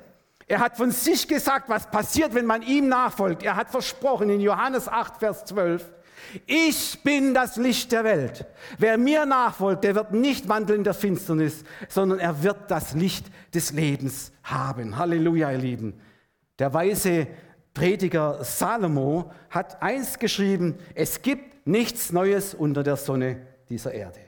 [0.47, 3.42] Er hat von sich gesagt, was passiert, wenn man ihm nachfolgt.
[3.42, 5.92] Er hat versprochen in Johannes 8, Vers 12,
[6.47, 8.47] ich bin das Licht der Welt.
[8.79, 13.27] Wer mir nachfolgt, der wird nicht wandeln in der Finsternis, sondern er wird das Licht
[13.55, 14.97] des Lebens haben.
[14.97, 16.01] Halleluja, ihr Lieben.
[16.59, 17.27] Der weise
[17.76, 24.18] Prediger Salomo hat eins geschrieben, es gibt nichts Neues unter der Sonne dieser Erde.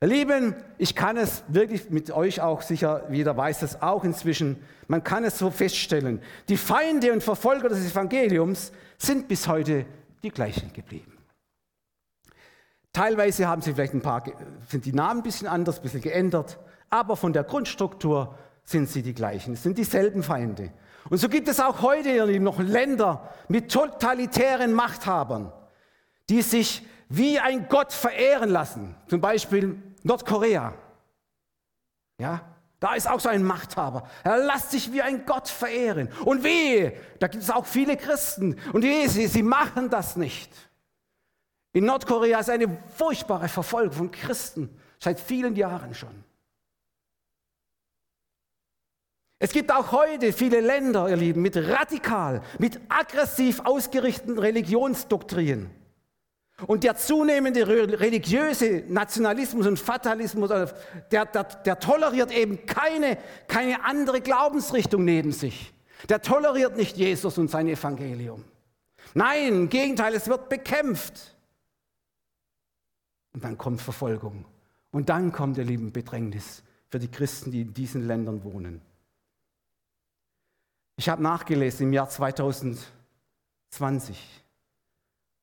[0.00, 4.62] Ihr Lieben, ich kann es wirklich mit euch auch sicher, jeder weiß es auch inzwischen,
[4.86, 6.22] man kann es so feststellen.
[6.48, 9.84] Die Feinde und Verfolger des Evangeliums sind bis heute
[10.22, 11.18] die gleichen geblieben.
[12.92, 14.22] Teilweise haben sie vielleicht ein paar,
[14.68, 16.60] sind die Namen ein bisschen anders, ein bisschen geändert,
[16.90, 19.54] aber von der Grundstruktur sind sie die gleichen.
[19.54, 20.70] Es sind dieselben Feinde.
[21.10, 25.52] Und so gibt es auch heute, ihr Lieben, noch Länder mit totalitären Machthabern,
[26.28, 28.94] die sich wie ein Gott verehren lassen.
[29.06, 30.74] Zum Beispiel Nordkorea.
[32.20, 32.40] Ja,
[32.80, 34.08] da ist auch so ein Machthaber.
[34.22, 36.08] Er lässt sich wie ein Gott verehren.
[36.24, 38.56] Und wehe, da gibt es auch viele Christen.
[38.72, 40.52] Und wehe, sie, sie machen das nicht.
[41.72, 46.24] In Nordkorea ist eine furchtbare Verfolgung von Christen seit vielen Jahren schon.
[49.38, 55.70] Es gibt auch heute viele Länder, ihr Lieben, mit radikal, mit aggressiv ausgerichteten Religionsdoktrinen.
[56.66, 60.48] Und der zunehmende religiöse Nationalismus und Fatalismus,
[61.12, 65.72] der, der, der toleriert eben keine, keine andere Glaubensrichtung neben sich.
[66.08, 68.44] Der toleriert nicht Jesus und sein Evangelium.
[69.14, 71.36] Nein, im Gegenteil, es wird bekämpft.
[73.34, 74.44] Und dann kommt Verfolgung.
[74.90, 78.80] Und dann kommt, ihr Lieben, Bedrängnis für die Christen, die in diesen Ländern wohnen.
[80.98, 84.44] Ich habe nachgelesen, im Jahr 2020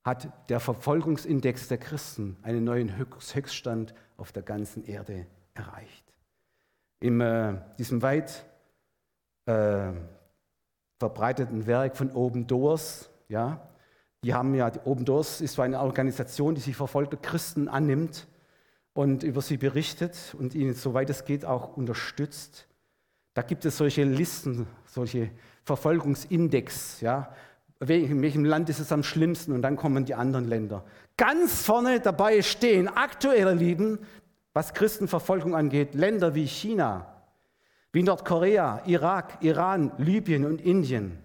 [0.03, 6.13] hat der Verfolgungsindex der Christen einen neuen Höchststand auf der ganzen Erde erreicht.
[6.99, 8.45] In äh, diesem weit
[9.45, 9.93] äh,
[10.99, 13.65] verbreiteten Werk von Open Doors, ja,
[14.25, 18.27] die haben ja, Open Doors ist so eine Organisation, die sich verfolgte Christen annimmt
[18.91, 22.67] und über sie berichtet und ihnen, soweit es geht, auch unterstützt.
[23.35, 25.29] Da gibt es solche Listen, solche
[25.65, 27.31] Verfolgungsindex, ja,
[27.81, 30.85] in welchem Land ist es am schlimmsten und dann kommen die anderen Länder.
[31.17, 33.99] Ganz vorne dabei stehen aktuelle Lieben,
[34.53, 37.13] was Christenverfolgung angeht, Länder wie China,
[37.91, 41.19] wie Nordkorea, Irak, Iran, Libyen und Indien.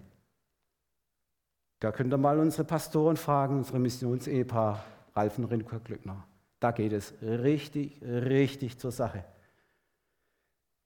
[1.79, 4.83] Da könnt ihr mal unsere Pastoren fragen, unsere Missionsehepaar
[5.15, 6.27] Ralf und Renko Glückner.
[6.59, 9.23] Da geht es richtig, richtig zur Sache.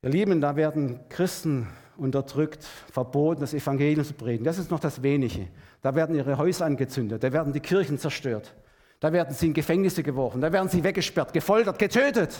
[0.03, 4.45] Ihr Lieben, da werden Christen unterdrückt, verboten, das Evangelium zu predigen.
[4.45, 5.47] Das ist noch das Wenige.
[5.81, 8.55] Da werden ihre Häuser angezündet, da werden die Kirchen zerstört,
[8.99, 12.39] da werden sie in Gefängnisse geworfen, da werden sie weggesperrt, gefoltert, getötet.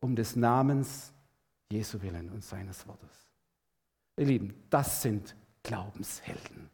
[0.00, 1.12] Um des Namens
[1.70, 3.08] Jesu willen und seines Wortes.
[4.18, 6.70] Ihr Lieben, das sind Glaubenshelden.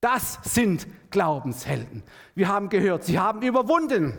[0.00, 2.02] Das sind Glaubenshelden.
[2.34, 4.18] Wir haben gehört, sie haben überwunden.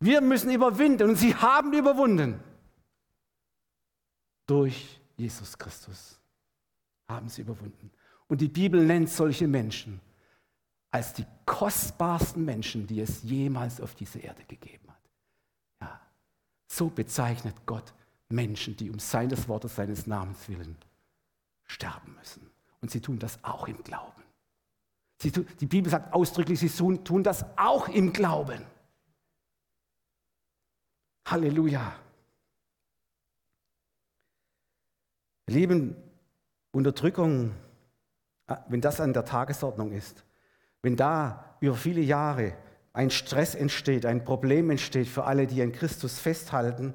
[0.00, 2.40] Wir müssen überwinden und sie haben überwunden
[4.46, 6.18] durch Jesus Christus
[7.08, 7.90] haben sie überwunden.
[8.28, 10.00] Und die Bibel nennt solche Menschen
[10.90, 15.10] als die kostbarsten Menschen, die es jemals auf dieser Erde gegeben hat.
[15.80, 16.00] Ja,
[16.68, 17.94] so bezeichnet Gott
[18.28, 20.76] Menschen, die um seines Wortes, seines Namens willen
[21.64, 22.50] sterben müssen.
[22.80, 24.22] Und sie tun das auch im Glauben.
[25.18, 28.62] Sie, die Bibel sagt ausdrücklich, sie tun, tun das auch im Glauben.
[31.26, 31.94] Halleluja.
[35.46, 35.96] Lieben,
[36.72, 37.52] Unterdrückung,
[38.46, 40.24] äh, wenn das an der Tagesordnung ist,
[40.82, 42.54] wenn da über viele Jahre
[42.92, 46.94] ein Stress entsteht, ein Problem entsteht für alle, die an Christus festhalten,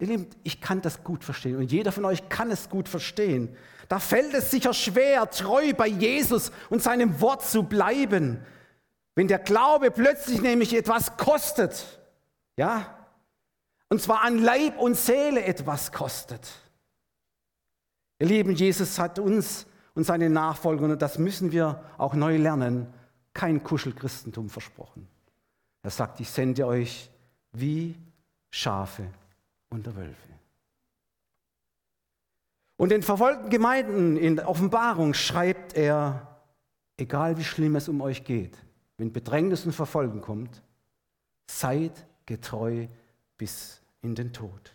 [0.00, 3.54] Ihr Lieben, ich kann das gut verstehen und jeder von euch kann es gut verstehen.
[3.88, 8.42] Da fällt es sicher schwer, treu bei Jesus und seinem Wort zu bleiben,
[9.14, 12.00] wenn der Glaube plötzlich nämlich etwas kostet.
[12.56, 12.96] Ja?
[13.90, 16.48] Und zwar an Leib und Seele etwas kostet.
[18.20, 22.86] Ihr Lieben, Jesus hat uns und seine Nachfolger, und das müssen wir auch neu lernen,
[23.32, 25.08] kein Kuschelchristentum versprochen.
[25.82, 27.10] Er sagt, ich sende euch
[27.52, 27.96] wie
[28.50, 29.06] Schafe
[29.70, 30.28] unter Wölfe.
[32.76, 36.40] Und den verfolgten Gemeinden in der Offenbarung schreibt er,
[36.98, 38.56] egal wie schlimm es um euch geht,
[38.98, 40.62] wenn Bedrängnis und Verfolgen kommt,
[41.50, 42.86] seid getreu
[43.38, 44.74] bis in den Tod.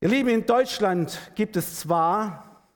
[0.00, 2.66] Ihr Lieben, in Deutschland gibt es zwar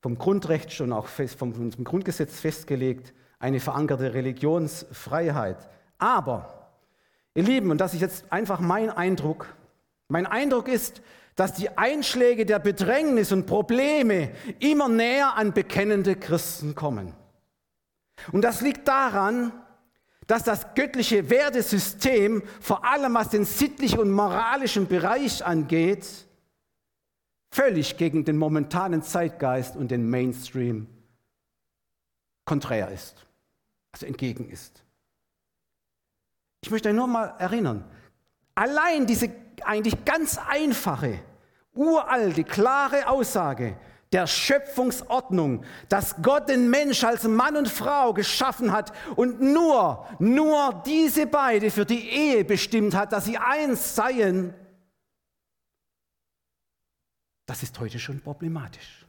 [0.00, 5.68] vom Grundrecht schon auch fest, vom, vom Grundgesetz festgelegt, eine verankerte Religionsfreiheit.
[5.98, 6.70] Aber,
[7.34, 9.54] ihr Lieben, und das ist jetzt einfach mein Eindruck,
[10.08, 11.02] mein Eindruck ist,
[11.34, 17.12] dass die Einschläge der Bedrängnis und Probleme immer näher an bekennende Christen kommen.
[18.32, 19.52] Und das liegt daran,
[20.26, 26.06] dass das göttliche Wertesystem, vor allem was den sittlichen und moralischen Bereich angeht,
[27.50, 30.88] völlig gegen den momentanen Zeitgeist und den Mainstream
[32.44, 33.26] konträr ist,
[33.92, 34.82] also entgegen ist.
[36.62, 37.84] Ich möchte nur mal erinnern,
[38.54, 39.30] allein diese
[39.62, 41.20] eigentlich ganz einfache,
[41.74, 43.78] uralte, klare Aussage,
[44.16, 50.82] der Schöpfungsordnung, dass Gott den Mensch als Mann und Frau geschaffen hat und nur, nur
[50.86, 54.54] diese beide für die Ehe bestimmt hat, dass sie eins seien,
[57.44, 59.04] das ist heute schon problematisch.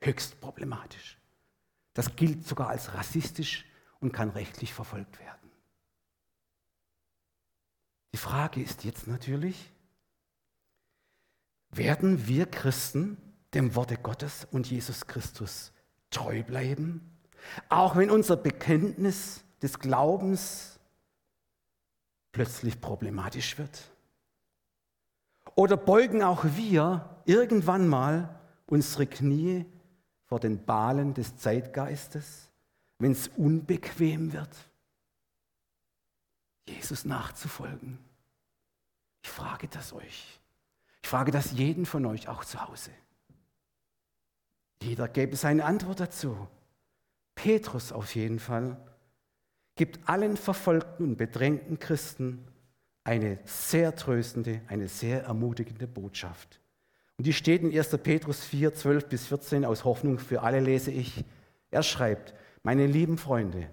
[0.00, 1.18] Höchst problematisch.
[1.92, 3.66] Das gilt sogar als rassistisch
[4.00, 5.50] und kann rechtlich verfolgt werden.
[8.14, 9.70] Die Frage ist jetzt natürlich,
[11.68, 13.18] werden wir Christen
[13.54, 15.72] dem Worte Gottes und Jesus Christus
[16.10, 17.18] treu bleiben,
[17.68, 20.78] auch wenn unser Bekenntnis des Glaubens
[22.32, 23.90] plötzlich problematisch wird?
[25.54, 29.66] Oder beugen auch wir irgendwann mal unsere Knie
[30.26, 32.50] vor den Balen des Zeitgeistes,
[32.98, 34.54] wenn es unbequem wird,
[36.66, 37.98] Jesus nachzufolgen?
[39.22, 40.40] Ich frage das euch.
[41.02, 42.90] Ich frage das jeden von euch auch zu Hause.
[44.84, 46.36] Jeder gäbe seine Antwort dazu.
[47.34, 48.76] Petrus auf jeden Fall
[49.76, 52.46] gibt allen verfolgten und bedrängten Christen
[53.02, 56.60] eine sehr tröstende, eine sehr ermutigende Botschaft.
[57.16, 57.96] Und die steht in 1.
[58.02, 61.24] Petrus 4, 12 bis 14 aus Hoffnung für alle lese ich.
[61.70, 63.68] Er schreibt, meine lieben Freunde,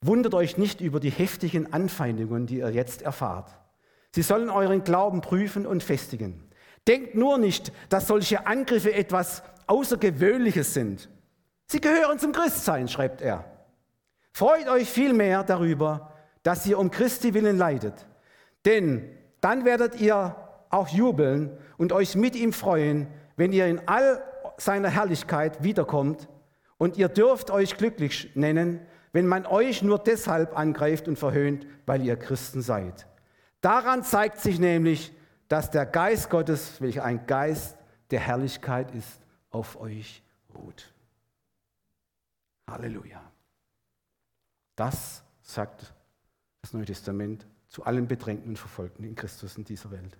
[0.00, 3.50] wundert euch nicht über die heftigen Anfeindungen, die ihr jetzt erfahrt.
[4.14, 6.42] Sie sollen euren Glauben prüfen und festigen.
[6.88, 11.08] Denkt nur nicht, dass solche Angriffe etwas Außergewöhnliches sind.
[11.66, 13.44] Sie gehören zum Christsein, schreibt er.
[14.32, 16.12] Freut euch vielmehr darüber,
[16.42, 18.06] dass ihr um Christi willen leidet.
[18.64, 19.08] Denn
[19.40, 20.34] dann werdet ihr
[20.70, 23.06] auch jubeln und euch mit ihm freuen,
[23.36, 24.20] wenn ihr in all
[24.56, 26.28] seiner Herrlichkeit wiederkommt.
[26.76, 28.80] Und ihr dürft euch glücklich nennen,
[29.12, 33.06] wenn man euch nur deshalb angreift und verhöhnt, weil ihr Christen seid.
[33.60, 35.12] Daran zeigt sich nämlich,
[35.46, 37.76] dass der Geist Gottes, welcher ein Geist
[38.10, 39.19] der Herrlichkeit ist,
[39.50, 40.22] auf euch
[40.54, 40.92] ruht.
[42.68, 43.20] Halleluja.
[44.76, 45.92] Das sagt
[46.62, 50.18] das Neue Testament zu allen Bedrängten und Verfolgten in Christus in dieser Welt.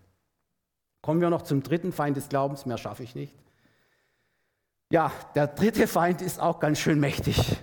[1.02, 3.34] Kommen wir noch zum dritten Feind des Glaubens, mehr schaffe ich nicht.
[4.90, 7.58] Ja, der dritte Feind ist auch ganz schön mächtig.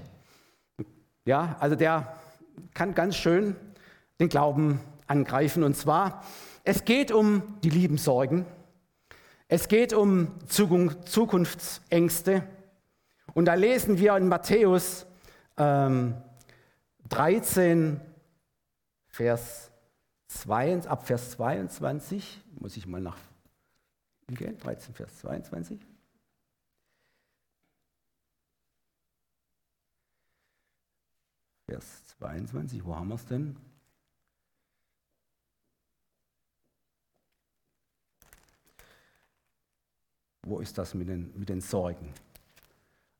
[1.25, 2.17] Ja, also der
[2.73, 3.55] kann ganz schön
[4.19, 5.63] den Glauben angreifen.
[5.63, 6.23] Und zwar,
[6.63, 8.45] es geht um die lieben Sorgen,
[9.47, 12.47] es geht um Zukunftsängste.
[13.33, 15.05] Und da lesen wir in Matthäus
[15.57, 16.15] ähm,
[17.09, 18.01] 13,
[19.07, 19.71] Vers
[20.27, 23.17] 2, ab Vers 22, muss ich mal nach
[24.27, 25.79] 13, Vers 22.
[31.65, 33.57] Vers 22, wo haben wir es denn?
[40.47, 42.13] Wo ist das mit den, mit den Sorgen?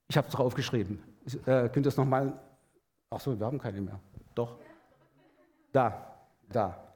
[0.08, 1.04] Ich habe es drauf geschrieben.
[1.46, 2.40] Äh, könnt ihr es nochmal?
[3.10, 4.00] Ach so, wir haben keine mehr.
[4.34, 4.58] Doch.
[5.74, 6.16] Da,
[6.50, 6.94] da.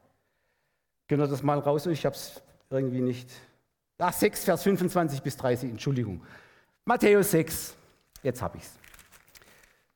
[1.06, 1.86] Könnt ihr das mal raus?
[1.86, 3.30] Ich habe es irgendwie nicht.
[3.98, 6.22] Ach, 6, Vers 25 bis 30, Entschuldigung.
[6.84, 7.76] Matthäus 6,
[8.22, 8.72] jetzt habe ich es.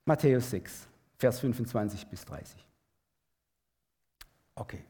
[0.04, 0.86] Matthäus 6,
[1.18, 2.64] Vers 25 bis 30.
[4.54, 4.84] Okay.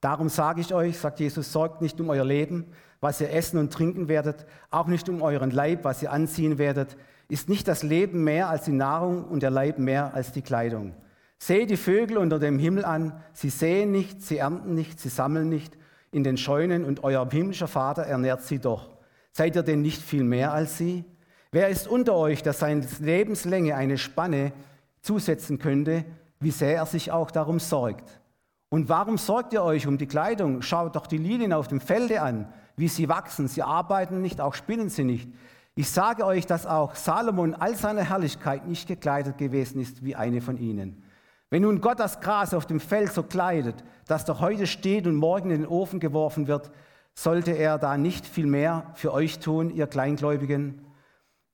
[0.00, 2.72] Darum sage ich euch, sagt Jesus, sorgt nicht um euer Leben,
[3.04, 6.96] was ihr essen und trinken werdet, auch nicht um euren Leib, was ihr anziehen werdet.
[7.28, 10.94] Ist nicht das Leben mehr als die Nahrung und der Leib mehr als die Kleidung?
[11.38, 15.50] Seht die Vögel unter dem Himmel an, sie säen nicht, sie ernten nicht, sie sammeln
[15.50, 15.76] nicht
[16.12, 18.88] in den Scheunen und euer himmlischer Vater ernährt sie doch.
[19.32, 21.04] Seid ihr denn nicht viel mehr als sie?
[21.52, 24.52] Wer ist unter euch, der seine Lebenslänge eine Spanne
[25.02, 26.06] zusetzen könnte,
[26.40, 28.20] wie sehr er sich auch darum sorgt?
[28.70, 30.62] Und warum sorgt ihr euch um die Kleidung?
[30.62, 33.48] Schaut doch die Lilien auf dem Felde an, wie sie wachsen.
[33.48, 35.28] Sie arbeiten nicht, auch spinnen sie nicht.
[35.76, 40.40] Ich sage euch, dass auch Salomon all seiner Herrlichkeit nicht gekleidet gewesen ist wie eine
[40.40, 41.02] von ihnen.
[41.50, 45.16] Wenn nun Gott das Gras auf dem Feld so kleidet, das doch heute steht und
[45.16, 46.70] morgen in den Ofen geworfen wird,
[47.14, 50.80] sollte er da nicht viel mehr für euch tun, ihr Kleingläubigen?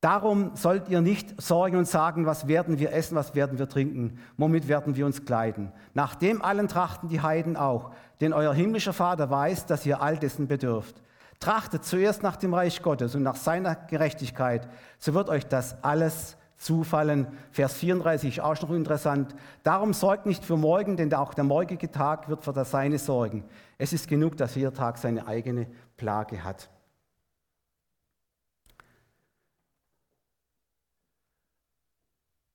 [0.00, 4.18] Darum sollt ihr nicht sorgen und sagen, was werden wir essen, was werden wir trinken,
[4.38, 5.72] womit werden wir uns kleiden.
[5.92, 7.90] Nach dem allen trachten die Heiden auch,
[8.22, 11.02] denn euer himmlischer Vater weiß, dass ihr all dessen bedürft.
[11.40, 14.68] Trachtet zuerst nach dem Reich Gottes und nach seiner Gerechtigkeit,
[14.98, 17.26] so wird euch das alles zufallen.
[17.50, 19.34] Vers 34 ist auch noch interessant.
[19.62, 23.44] Darum sorgt nicht für morgen, denn auch der morgige Tag wird für das Seine sorgen.
[23.78, 25.66] Es ist genug, dass jeder Tag seine eigene
[25.96, 26.68] Plage hat.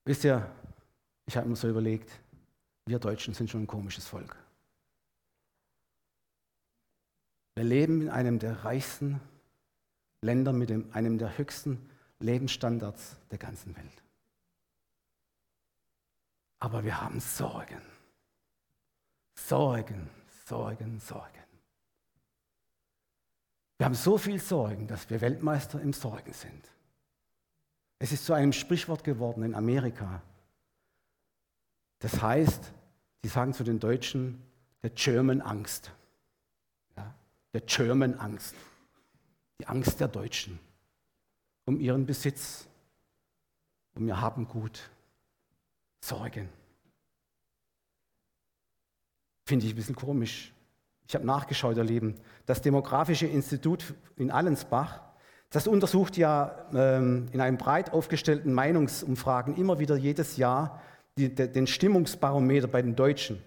[0.04, 0.48] Wisst ihr,
[1.26, 2.08] ich habe mir so überlegt,
[2.86, 4.36] wir Deutschen sind schon ein komisches Volk.
[7.56, 9.20] Wir leben in einem der reichsten
[10.20, 11.90] Länder mit dem, einem der höchsten
[12.20, 14.02] Lebensstandards der ganzen Welt.
[16.58, 17.80] Aber wir haben Sorgen.
[19.34, 20.08] Sorgen,
[20.46, 21.32] Sorgen, Sorgen.
[23.78, 26.70] Wir haben so viel Sorgen, dass wir Weltmeister im Sorgen sind.
[27.98, 30.22] Es ist zu einem Sprichwort geworden in Amerika.
[32.00, 32.72] Das heißt,
[33.22, 34.42] sie sagen zu den Deutschen,
[34.82, 35.92] der German Angst.
[37.56, 38.54] Der German Angst.
[39.58, 40.58] Die Angst der Deutschen
[41.64, 42.68] um ihren Besitz,
[43.94, 44.90] um ihr Habengut.
[46.04, 46.50] Sorgen.
[49.46, 50.52] Finde ich ein bisschen komisch.
[51.08, 52.16] Ich habe nachgeschaut, ihr Lieben.
[52.44, 55.00] Das Demografische Institut in Allensbach
[55.48, 60.82] das untersucht ja ähm, in einem breit aufgestellten Meinungsumfragen immer wieder jedes Jahr
[61.16, 63.42] die, de, den Stimmungsbarometer bei den Deutschen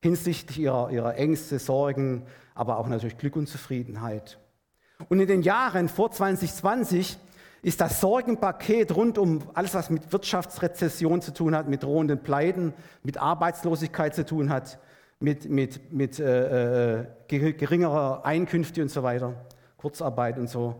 [0.00, 2.26] hinsichtlich ihrer, ihrer Ängste, Sorgen,
[2.58, 4.36] aber auch natürlich Glück und Zufriedenheit.
[5.08, 7.16] Und in den Jahren vor 2020
[7.62, 12.74] ist das Sorgenpaket rund um alles, was mit Wirtschaftsrezession zu tun hat, mit drohenden Pleiten,
[13.04, 14.80] mit Arbeitslosigkeit zu tun hat,
[15.20, 19.34] mit, mit, mit äh, äh geringerer Einkünfte und so weiter,
[19.76, 20.74] Kurzarbeit und so,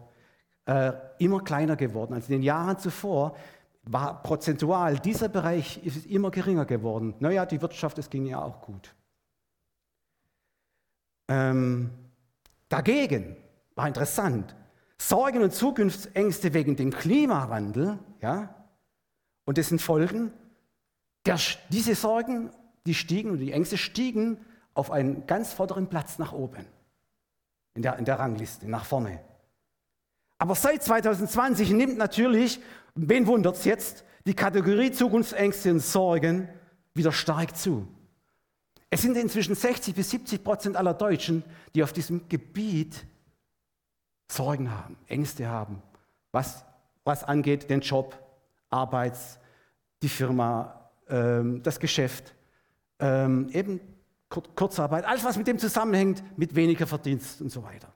[0.66, 2.12] äh, immer kleiner geworden.
[2.12, 3.36] Also in den Jahren zuvor
[3.84, 7.14] war prozentual dieser Bereich immer geringer geworden.
[7.20, 8.94] Naja, die Wirtschaft, es ging ja auch gut.
[11.28, 11.90] Ähm,
[12.68, 13.36] dagegen
[13.74, 14.56] war interessant,
[15.00, 18.54] Sorgen und Zukunftsängste wegen dem Klimawandel ja,
[19.44, 20.32] und dessen Folgen,
[21.24, 21.38] der,
[21.70, 22.50] diese Sorgen,
[22.86, 24.38] die stiegen und die Ängste stiegen
[24.74, 26.64] auf einen ganz vorderen Platz nach oben
[27.74, 29.20] in der, in der Rangliste, nach vorne.
[30.38, 32.60] Aber seit 2020 nimmt natürlich,
[32.94, 36.48] wen wundert es jetzt, die Kategorie Zukunftsängste und Sorgen
[36.94, 37.86] wieder stark zu.
[38.90, 43.06] Es sind inzwischen 60 bis 70 Prozent aller Deutschen, die auf diesem Gebiet
[44.30, 45.82] Sorgen haben, Ängste haben,
[46.32, 46.64] was,
[47.04, 48.18] was angeht den Job,
[48.70, 49.38] Arbeits,
[50.02, 52.34] die Firma, ähm, das Geschäft,
[52.98, 53.80] ähm, eben
[54.28, 57.94] Kur Kurzarbeit, alles was mit dem zusammenhängt, mit weniger Verdienst und so weiter.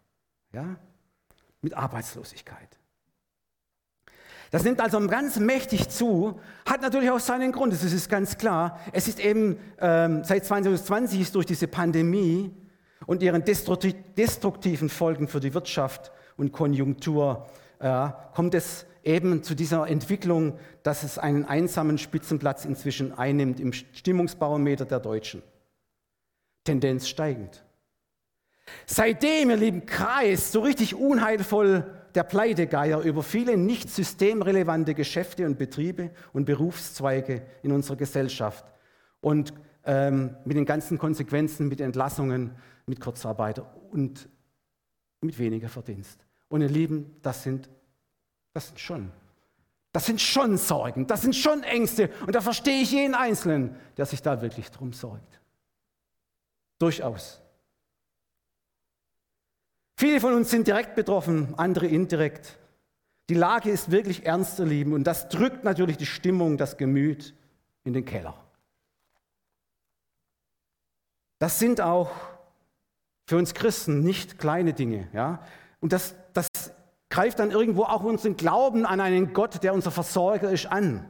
[0.53, 0.77] Ja?
[1.63, 2.79] mit Arbeitslosigkeit.
[4.53, 8.79] Das nimmt also ganz mächtig zu, hat natürlich auch seinen Grund, das ist ganz klar.
[8.93, 12.51] Es ist eben ähm, seit 2020 ist durch diese Pandemie
[13.07, 17.47] und ihren destruktiven Folgen für die Wirtschaft und Konjunktur
[17.79, 23.73] äh, kommt es eben zu dieser Entwicklung, dass es einen einsamen Spitzenplatz inzwischen einnimmt im
[23.73, 25.43] Stimmungsbarometer der Deutschen.
[26.65, 27.65] Tendenz steigend.
[28.85, 35.59] Seitdem, ihr lieben Kreis, so richtig unheilvoll der Pleitegeier über viele nicht systemrelevante Geschäfte und
[35.59, 38.65] Betriebe und Berufszweige in unserer Gesellschaft
[39.21, 39.53] und
[39.85, 42.57] ähm, mit den ganzen Konsequenzen, mit Entlassungen,
[42.87, 44.29] mit Kurzarbeit und
[45.21, 46.25] mit weniger Verdienst.
[46.49, 47.69] Und ihr Lieben, das sind,
[48.53, 49.11] das sind schon,
[49.93, 54.07] das sind schon Sorgen, das sind schon Ängste und da verstehe ich jeden Einzelnen, der
[54.07, 55.41] sich da wirklich drum sorgt.
[56.79, 57.42] Durchaus.
[60.03, 62.59] Viele von uns sind direkt betroffen, andere indirekt.
[63.29, 67.37] Die Lage ist wirklich ernst, ihr Lieben, und das drückt natürlich die Stimmung, das Gemüt
[67.85, 68.35] in den Keller.
[71.39, 72.11] Das sind auch
[73.27, 75.07] Für uns Christen nicht kleine Dinge.
[75.13, 75.39] Ja?
[75.79, 76.49] Und das, das
[77.09, 81.09] greift dann irgendwo auch unseren Glauben an einen Gott, der unser Versorger ist, an.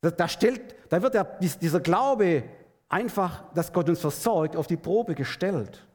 [0.00, 2.42] Da, da, stellt, da wird der, dieser Glaube
[2.88, 5.86] einfach, dass Gott uns versorgt, auf die Probe gestellt.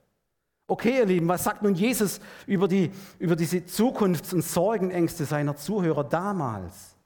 [0.68, 5.55] Okay, ihr Lieben, was sagt nun Jesus über, die, über diese Zukunfts- und Sorgenängste seiner
[5.55, 6.97] Zuhörer damals?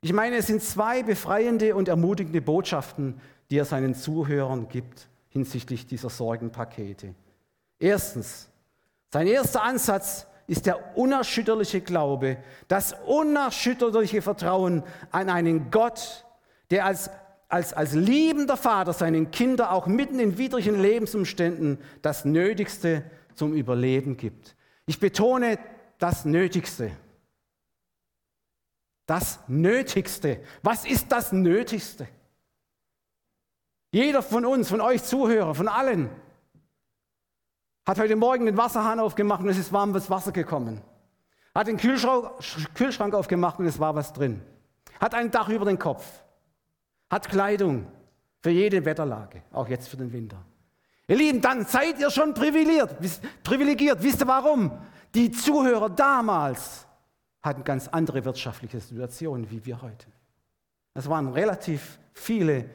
[0.00, 3.20] Ich meine, es sind zwei befreiende und ermutigende Botschaften,
[3.50, 7.14] die er seinen Zuhörern gibt hinsichtlich dieser Sorgenpakete.
[7.78, 8.48] Erstens,
[9.12, 16.24] sein erster Ansatz ist der unerschütterliche Glaube, das unerschütterliche Vertrauen an einen Gott,
[16.70, 17.10] der als,
[17.48, 24.16] als, als liebender Vater seinen Kindern auch mitten in widrigen Lebensumständen das Nötigste zum Überleben
[24.16, 24.56] gibt.
[24.86, 25.58] Ich betone
[25.98, 26.90] das Nötigste.
[29.06, 30.42] Das Nötigste.
[30.62, 32.08] Was ist das Nötigste?
[33.92, 36.10] Jeder von uns, von euch Zuhörer, von allen,
[37.86, 40.80] hat heute Morgen den Wasserhahn aufgemacht und es ist warmes Wasser gekommen.
[41.54, 44.42] Hat den Kühlschrank aufgemacht und es war was drin.
[45.00, 46.04] Hat ein Dach über den Kopf.
[47.10, 47.86] Hat Kleidung
[48.42, 50.44] für jede Wetterlage, auch jetzt für den Winter.
[51.06, 52.96] Ihr Lieben, dann seid ihr schon privilegiert.
[53.42, 54.02] privilegiert.
[54.02, 54.72] Wisst ihr warum?
[55.14, 56.86] Die Zuhörer damals
[57.42, 60.06] hatten ganz andere wirtschaftliche Situationen wie wir heute.
[60.94, 62.70] Es waren relativ viele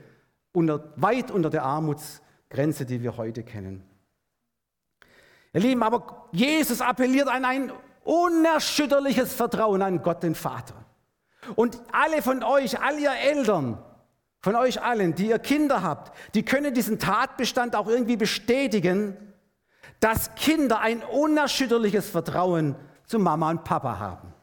[0.52, 3.84] unter, weit unter der Armutsgrenze, die wir heute kennen.
[5.54, 7.72] Ihr Lieben, aber Jesus appelliert an ein
[8.04, 10.76] unerschütterliches Vertrauen an Gott, den Vater.
[11.56, 13.80] Und alle von euch, all ihr Eltern,
[14.42, 19.18] von euch allen, die ihr Kinder habt, die können diesen Tatbestand auch irgendwie bestätigen,
[20.00, 22.76] dass Kinder ein unerschütterliches Vertrauen
[23.06, 24.34] zu Mama und Papa haben.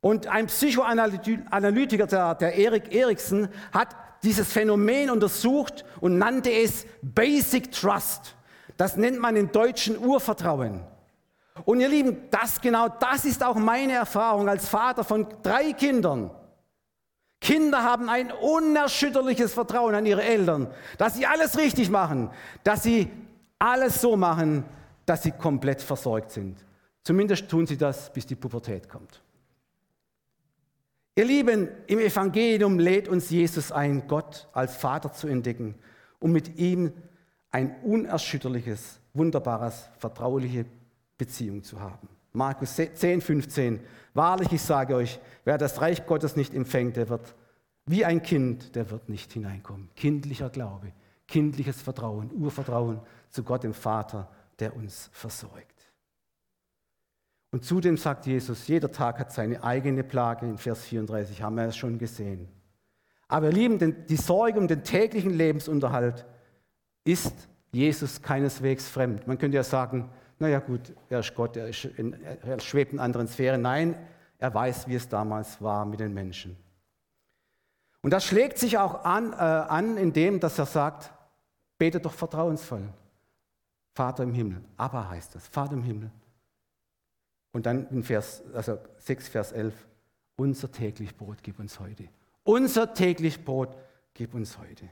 [0.00, 7.72] Und ein Psychoanalytiker, der, der Erik Eriksen, hat dieses Phänomen untersucht und nannte es Basic
[7.72, 8.36] Trust.
[8.76, 10.84] Das nennt man im Deutschen Urvertrauen.
[11.64, 16.30] Und ihr Lieben, das genau das ist auch meine Erfahrung als Vater von drei Kindern.
[17.42, 22.30] Kinder haben ein unerschütterliches Vertrauen an ihre Eltern, dass sie alles richtig machen,
[22.62, 23.10] dass sie
[23.58, 24.64] alles so machen,
[25.04, 26.64] dass sie komplett versorgt sind.
[27.02, 29.20] Zumindest tun sie das, bis die Pubertät kommt.
[31.16, 35.74] Ihr Lieben, im Evangelium lädt uns Jesus ein, Gott als Vater zu entdecken
[36.20, 36.92] und mit ihm
[37.50, 40.64] ein unerschütterliches, wunderbares, vertrauliche
[41.18, 42.08] Beziehung zu haben.
[42.32, 43.80] Markus 10, 15.
[44.14, 47.34] Wahrlich, ich sage euch, wer das Reich Gottes nicht empfängt, der wird
[47.86, 49.90] wie ein Kind, der wird nicht hineinkommen.
[49.96, 50.92] Kindlicher Glaube,
[51.26, 55.72] kindliches Vertrauen, Urvertrauen zu Gott, dem Vater, der uns versorgt.
[57.50, 60.46] Und zudem sagt Jesus, jeder Tag hat seine eigene Plage.
[60.46, 62.48] In Vers 34 haben wir es schon gesehen.
[63.28, 66.24] Aber ihr Lieben, die Sorge um den täglichen Lebensunterhalt
[67.04, 69.26] ist Jesus keineswegs fremd.
[69.26, 70.10] Man könnte ja sagen,
[70.42, 73.62] naja gut, er ist Gott, er, ist in, er schwebt in anderen Sphären.
[73.62, 73.94] Nein,
[74.38, 76.56] er weiß, wie es damals war mit den Menschen.
[78.02, 81.12] Und das schlägt sich auch an, äh, an indem dass er sagt,
[81.78, 82.88] bete doch vertrauensvoll.
[83.94, 84.64] Vater im Himmel.
[84.76, 86.10] Aber heißt das, Vater im Himmel.
[87.52, 89.74] Und dann in Vers, also 6, Vers 11,
[90.36, 92.08] unser täglich Brot gib uns heute.
[92.42, 93.76] Unser täglich Brot
[94.14, 94.88] gib uns heute.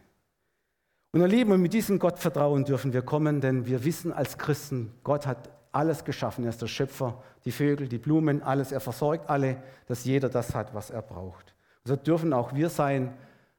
[1.12, 4.92] Und ihr Lieben, und mit diesem Gottvertrauen dürfen wir kommen, denn wir wissen als Christen,
[5.02, 6.44] Gott hat alles geschaffen.
[6.44, 8.70] Er ist der Schöpfer, die Vögel, die Blumen, alles.
[8.70, 9.56] Er versorgt alle,
[9.86, 11.54] dass jeder das hat, was er braucht.
[11.84, 13.12] Und so dürfen auch wir sein,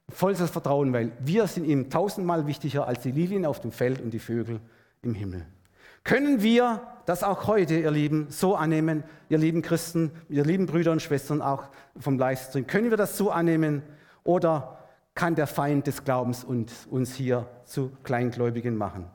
[0.10, 4.12] vollstes Vertrauen, weil wir sind ihm tausendmal wichtiger als die Lilien auf dem Feld und
[4.12, 4.60] die Vögel
[5.02, 5.46] im Himmel.
[6.04, 10.92] Können wir das auch heute, ihr Lieben, so annehmen, ihr lieben Christen, ihr lieben Brüder
[10.92, 11.66] und Schwestern auch
[11.98, 12.66] vom Livestream?
[12.66, 13.84] Können wir das so annehmen
[14.24, 14.78] oder
[15.16, 19.10] kann der Feind des Glaubens uns hier zu Kleingläubigen machen?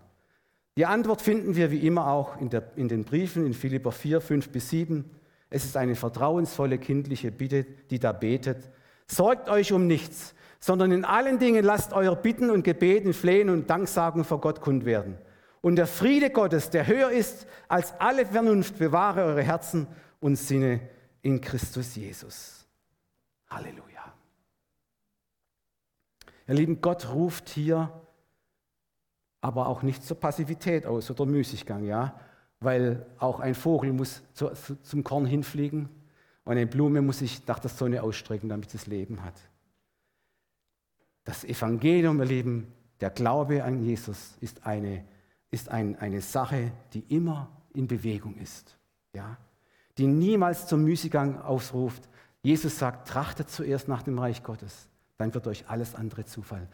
[0.76, 4.20] Die Antwort finden wir wie immer auch in, der, in den Briefen in Philipper 4,
[4.20, 5.10] 5 bis 7.
[5.48, 8.70] Es ist eine vertrauensvolle kindliche Bitte, die da betet.
[9.06, 13.70] Sorgt euch um nichts, sondern in allen Dingen lasst euer Bitten und Gebeten, Flehen und
[13.70, 15.16] Danksagen vor Gott kund werden.
[15.62, 19.86] Und der Friede Gottes, der höher ist als alle Vernunft, bewahre eure Herzen
[20.20, 20.80] und Sinne
[21.22, 22.66] in Christus Jesus.
[23.48, 23.95] Halleluja.
[26.48, 27.90] Ihr Lieben, Gott ruft hier
[29.40, 32.18] aber auch nicht zur Passivität aus oder Müßiggang, ja,
[32.60, 34.50] weil auch ein Vogel muss zu,
[34.82, 35.88] zum Korn hinfliegen
[36.44, 39.34] und eine Blume muss sich nach der Sonne ausstrecken, damit es Leben hat.
[41.24, 45.04] Das Evangelium, ihr Lieben, der Glaube an Jesus ist eine,
[45.50, 48.76] ist ein, eine Sache, die immer in Bewegung ist,
[49.12, 49.36] ja,
[49.98, 52.08] die niemals zum Müßiggang ausruft.
[52.42, 54.88] Jesus sagt, trachtet zuerst nach dem Reich Gottes
[55.18, 56.68] dann wird euch alles andere zufallen.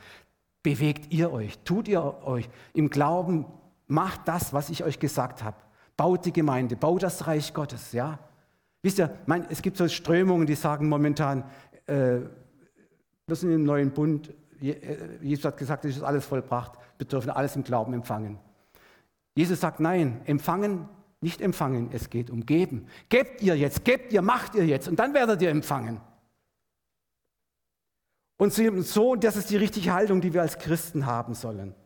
[0.62, 3.47] bewegt ihr euch, tut ihr euch im Glauben,
[3.88, 5.57] macht das, was ich euch gesagt habe.
[5.97, 8.18] Baut die Gemeinde, baut das Reich Gottes, ja.
[8.82, 11.45] Wisst ihr, mein, es gibt so Strömungen, die sagen momentan,
[11.86, 12.20] äh,
[13.26, 14.76] wir sind im neuen Bund, äh,
[15.20, 18.38] Jesus hat gesagt, es ist alles vollbracht, wir dürfen alles im Glauben empfangen.
[19.34, 20.88] Jesus sagt, nein, empfangen,
[21.20, 22.86] nicht empfangen, es geht um geben.
[23.09, 26.01] Gebt ihr jetzt, gebt ihr, macht ihr jetzt und dann werdet ihr empfangen.
[28.43, 31.76] Und so, das ist die richtige Haltung, die wir als Christen haben sollen.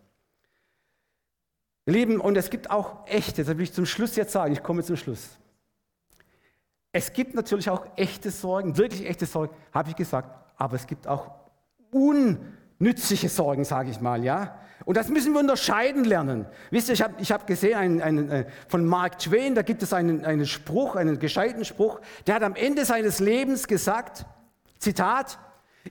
[1.85, 4.83] Lieben, und es gibt auch echte, das will ich zum Schluss jetzt sagen, ich komme
[4.83, 5.37] zum Schluss.
[6.93, 11.07] Es gibt natürlich auch echte Sorgen, wirklich echte Sorgen, habe ich gesagt, aber es gibt
[11.07, 11.31] auch
[11.91, 14.59] unnützliche Sorgen, sage ich mal, ja.
[14.87, 16.47] Und das müssen wir unterscheiden lernen.
[16.71, 19.83] Wisst ihr, ich habe ich hab gesehen einen, einen, äh, von Mark Twain, da gibt
[19.83, 24.25] es einen, einen Spruch, einen gescheiten Spruch, der hat am Ende seines Lebens gesagt,
[24.79, 25.39] Zitat,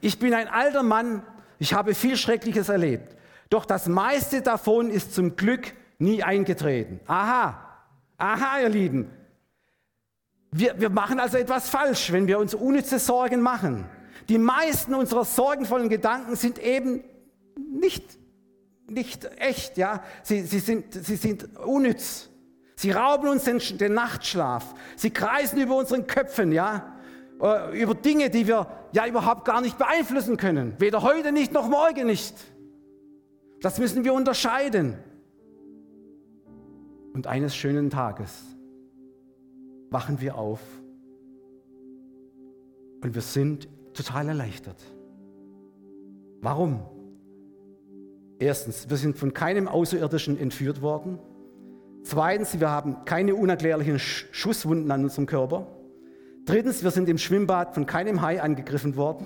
[0.02, 1.24] ich bin ein alter Mann,
[1.60, 3.16] ich habe viel Schreckliches erlebt,
[3.50, 7.00] doch das meiste davon ist zum Glück nie eingetreten.
[7.08, 7.60] Aha,
[8.18, 9.10] aha, ihr Lieben.
[10.52, 13.86] Wir, wir machen also etwas falsch, wenn wir uns unnütze Sorgen machen.
[14.30, 17.04] Die meisten unserer sorgenvollen Gedanken sind eben
[17.58, 18.18] nicht,
[18.88, 20.04] nicht echt, ja.
[20.24, 22.30] Sie, sie, sind, sie sind unnütz.
[22.76, 24.74] Sie rauben uns den, den Nachtschlaf.
[24.96, 26.95] Sie kreisen über unseren Köpfen, ja.
[27.42, 30.76] Äh, über Dinge, die wir ja überhaupt gar nicht beeinflussen können.
[30.80, 32.36] Weder heute nicht noch morgen nicht.
[33.62, 34.98] Das müssen wir unterscheiden.
[37.14, 38.44] Und eines schönen Tages
[39.90, 40.60] wachen wir auf
[43.02, 44.78] und wir sind total erleichtert.
[46.42, 46.82] Warum?
[48.40, 51.20] Erstens, wir sind von keinem Außerirdischen entführt worden.
[52.04, 55.68] Zweitens, wir haben keine unerklärlichen Schusswunden an unserem Körper.
[56.46, 59.26] Drittens, wir sind im Schwimmbad von keinem Hai angegriffen worden.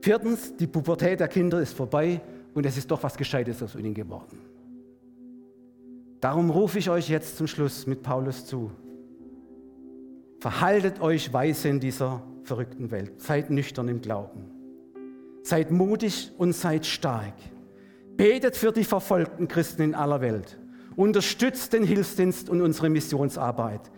[0.00, 2.22] Viertens, die Pubertät der Kinder ist vorbei
[2.54, 4.38] und es ist doch was Gescheites aus ihnen geworden.
[6.20, 8.70] Darum rufe ich euch jetzt zum Schluss mit Paulus zu.
[10.38, 13.20] Verhaltet euch weise in dieser verrückten Welt.
[13.20, 14.50] Seid nüchtern im Glauben.
[15.42, 17.34] Seid mutig und seid stark.
[18.16, 20.58] Betet für die verfolgten Christen in aller Welt.
[20.96, 23.90] Unterstützt den Hilfsdienst und unsere Missionsarbeit.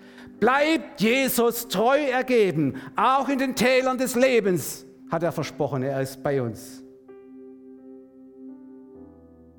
[0.42, 6.20] Bleibt Jesus treu ergeben, auch in den Tälern des Lebens, hat er versprochen, er ist
[6.20, 6.82] bei uns.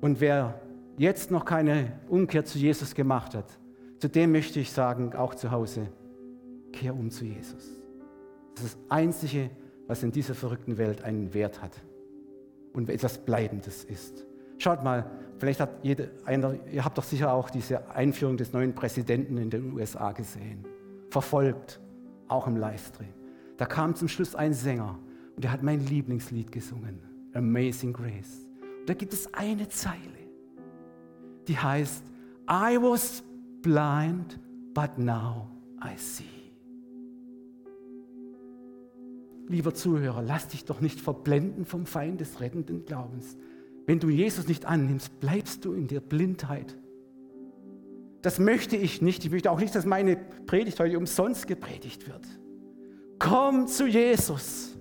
[0.02, 0.60] Und wer
[0.98, 3.46] jetzt noch keine Umkehr zu Jesus gemacht hat,
[3.96, 5.88] zu dem möchte ich sagen, auch zu Hause,
[6.70, 7.80] kehr um zu Jesus.
[8.54, 9.48] Das ist das Einzige,
[9.86, 11.72] was in dieser verrückten Welt einen Wert hat
[12.74, 14.26] und etwas Bleibendes ist.
[14.58, 18.74] Schaut mal, vielleicht hat jeder, einer, ihr habt doch sicher auch diese Einführung des neuen
[18.74, 20.66] Präsidenten in den USA gesehen
[21.14, 21.80] verfolgt,
[22.26, 23.14] auch im Livestream.
[23.56, 24.98] Da kam zum Schluss ein Sänger
[25.36, 26.98] und der hat mein Lieblingslied gesungen,
[27.34, 28.48] Amazing Grace.
[28.80, 30.24] Und da gibt es eine Zeile,
[31.46, 32.04] die heißt,
[32.50, 33.22] I was
[33.62, 34.40] blind,
[34.74, 35.48] but now
[35.80, 36.24] I see.
[39.46, 43.36] Lieber Zuhörer, lass dich doch nicht verblenden vom Feind des rettenden Glaubens.
[43.86, 46.76] Wenn du Jesus nicht annimmst, bleibst du in der Blindheit
[48.24, 49.22] das möchte ich nicht.
[49.26, 50.16] Ich möchte auch nicht, dass meine
[50.46, 52.24] Predigt heute umsonst gepredigt wird.
[53.18, 54.78] Komm zu Jesus.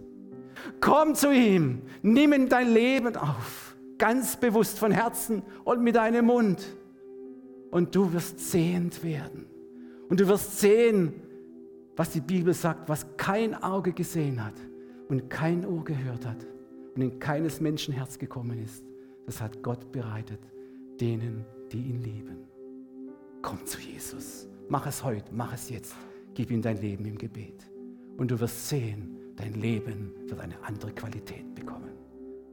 [0.80, 1.82] Komm zu ihm.
[2.02, 3.76] Nimm in dein Leben auf.
[3.98, 6.66] Ganz bewusst von Herzen und mit deinem Mund.
[7.70, 9.46] Und du wirst sehend werden.
[10.08, 11.14] Und du wirst sehen,
[11.98, 14.56] was die Bibel sagt, was kein Auge gesehen hat
[15.10, 16.48] und kein Ohr gehört hat
[16.96, 18.86] und in keines Menschen Herz gekommen ist.
[19.26, 20.40] Das hat Gott bereitet
[21.02, 22.53] denen, die ihn lieben.
[23.44, 24.48] Komm zu Jesus.
[24.70, 25.96] Mach es heute, mach es jetzt.
[26.34, 27.70] Gib ihm dein Leben im Gebet.
[28.18, 31.92] Und du wirst sehen, dein Leben wird eine andere Qualität bekommen.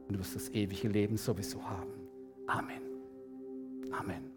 [0.07, 1.93] Und du wirst das ewige Leben sowieso haben.
[2.45, 2.81] Amen.
[3.91, 4.30] Amen.